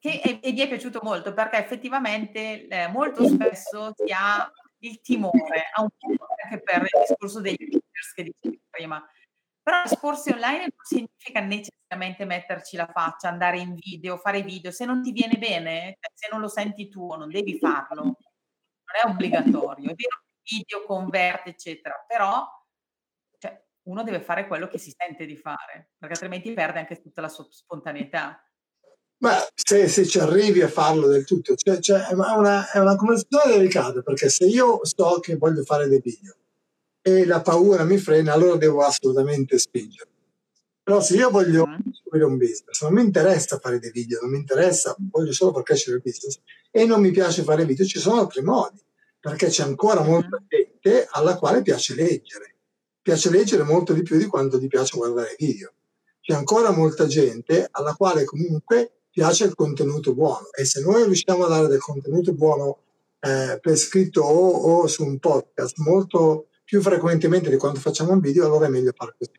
[0.05, 5.01] che, e, e, mi è piaciuto molto perché effettivamente eh, molto spesso si ha il
[5.01, 9.03] timore, anche per il discorso degli leaders che dicevi prima.
[9.63, 14.69] Però discorsi online non significa necessariamente metterci la faccia, andare in video, fare video.
[14.69, 18.03] Se non ti viene bene, cioè se non lo senti tu, non devi farlo.
[18.03, 18.15] Non
[19.01, 19.89] è obbligatorio.
[19.89, 22.47] È vero che video converte, eccetera, però
[23.39, 27.21] cioè, uno deve fare quello che si sente di fare, perché altrimenti perde anche tutta
[27.21, 28.39] la sua spontaneità.
[29.17, 32.95] Ma se, se, ci arrivi a farlo del tutto, cioè, cioè, è, una, è una
[32.95, 36.35] conversazione delicata perché se io so che voglio fare dei video
[37.01, 40.09] e la paura mi frena, allora devo assolutamente spingere.
[40.83, 42.31] Però se io voglio costruire mm.
[42.31, 45.95] un business, non mi interessa fare dei video, non mi interessa, voglio solo far crescere
[45.95, 46.39] il business
[46.69, 48.79] e non mi piace fare video, ci sono altri modi,
[49.19, 50.05] perché c'è ancora mm.
[50.07, 52.55] molta gente alla quale piace leggere.
[53.01, 55.73] Piace leggere molto di più di quanto ti piace guardare video.
[56.21, 61.45] C'è ancora molta gente alla quale comunque piace il contenuto buono e se noi riusciamo
[61.45, 62.79] a dare del contenuto buono
[63.21, 68.19] eh, per scritto o, o, su un podcast molto più frequentemente di quando facciamo un
[68.19, 69.31] video, allora è meglio fare così.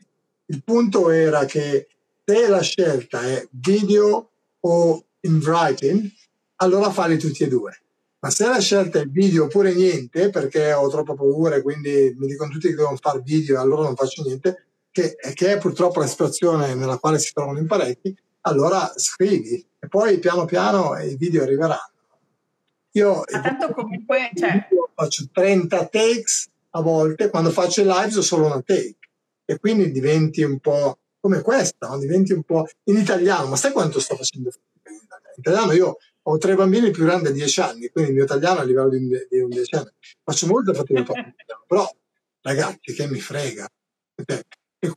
[0.46, 1.88] Il punto era che
[2.24, 6.10] se la scelta è video o in writing,
[6.56, 7.78] allora falli tutti e due.
[8.20, 12.26] Ma se la scelta è video oppure niente, perché ho troppa paura e quindi mi
[12.26, 16.00] dicono tutti che devono fare video e allora non faccio niente, che, che è purtroppo
[16.00, 18.16] la situazione nella quale si trovano in parecchi,
[18.46, 21.90] allora scrivi e poi piano piano i video arriveranno.
[22.92, 24.66] Io tanto comunque cioè...
[24.94, 28.96] faccio 30 takes a volte, quando faccio il live ho solo una take
[29.44, 31.98] e quindi diventi un po' come questa, no?
[31.98, 34.50] diventi un po' in italiano, ma sai quanto sto facendo
[34.84, 35.00] in
[35.36, 35.72] italiano?
[35.72, 38.64] io ho tre bambini più grandi di 10 anni, quindi il mio italiano è a
[38.64, 39.90] livello di un, di un 10 anni.
[40.22, 41.04] Faccio molta fatica
[41.66, 41.88] però
[42.40, 43.68] ragazzi che mi frega.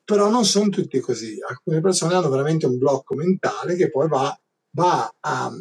[0.04, 1.38] Però non sono tutti così.
[1.48, 4.40] Alcune persone hanno veramente un blocco mentale che poi va,
[4.72, 5.52] va a,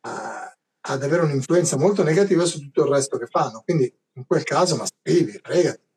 [0.00, 3.62] a, ad avere un'influenza molto negativa su tutto il resto che fanno.
[3.64, 5.90] Quindi in quel caso, ma scrivi, fregati.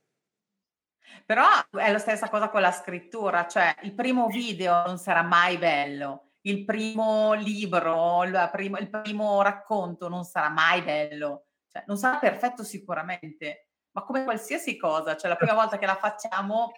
[1.26, 5.58] Però è la stessa cosa con la scrittura, cioè il primo video non sarà mai
[5.58, 11.98] bello, il primo libro, il primo, il primo racconto non sarà mai bello, cioè, non
[11.98, 16.74] sarà perfetto sicuramente, ma come qualsiasi cosa, cioè la prima volta che la facciamo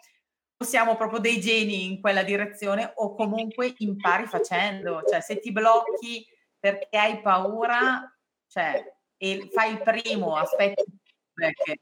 [0.59, 6.25] siamo proprio dei geni in quella direzione o comunque impari facendo, cioè se ti blocchi
[6.59, 8.11] perché hai paura,
[8.47, 8.83] cioè,
[9.17, 10.83] e fai il primo, aspetti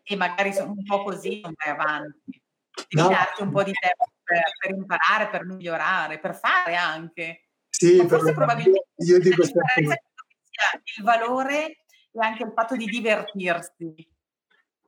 [0.04, 2.42] e magari sono un po' così, non vai avanti.
[2.90, 3.16] Devi no.
[3.16, 7.48] darti un po' di tempo per, per, imparare, per migliorare, per fare anche.
[7.70, 10.04] Sì, Ma forse probabilmente io dico sempre
[10.98, 11.66] il valore
[12.12, 14.14] e anche il fatto di divertirsi.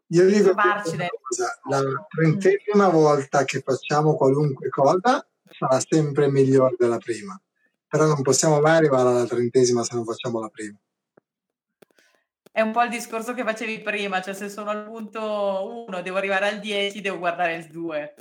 [0.08, 7.40] Io dico cosa, la trentesima volta che facciamo qualunque cosa sarà sempre migliore della prima,
[7.88, 10.78] però non possiamo mai arrivare alla trentesima se non facciamo la prima
[12.58, 16.18] è un po' il discorso che facevi prima, cioè se sono al punto 1 devo
[16.18, 18.16] arrivare al 10, devo guardare il 2.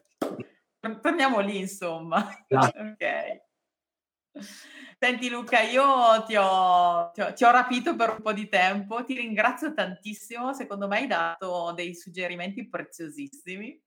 [1.01, 2.19] Torniamo lì, insomma.
[2.47, 3.41] ok.
[5.07, 9.05] Senti Luca, io ti ho, ti, ho, ti ho, rapito per un po' di tempo,
[9.05, 13.81] ti ringrazio tantissimo, secondo me hai dato dei suggerimenti preziosissimi.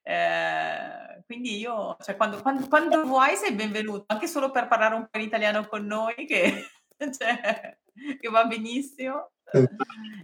[0.00, 5.08] Eh, quindi io, cioè, quando, quando, quando, vuoi sei benvenuto, anche solo per parlare un
[5.10, 6.68] po' in italiano con noi, che,
[7.18, 7.76] cioè,
[8.20, 9.32] che va benissimo.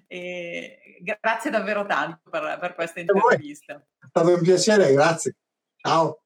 [0.07, 3.75] E grazie davvero tanto per, per questa intervista.
[3.75, 5.35] È stato un piacere, grazie.
[5.75, 6.23] Ciao.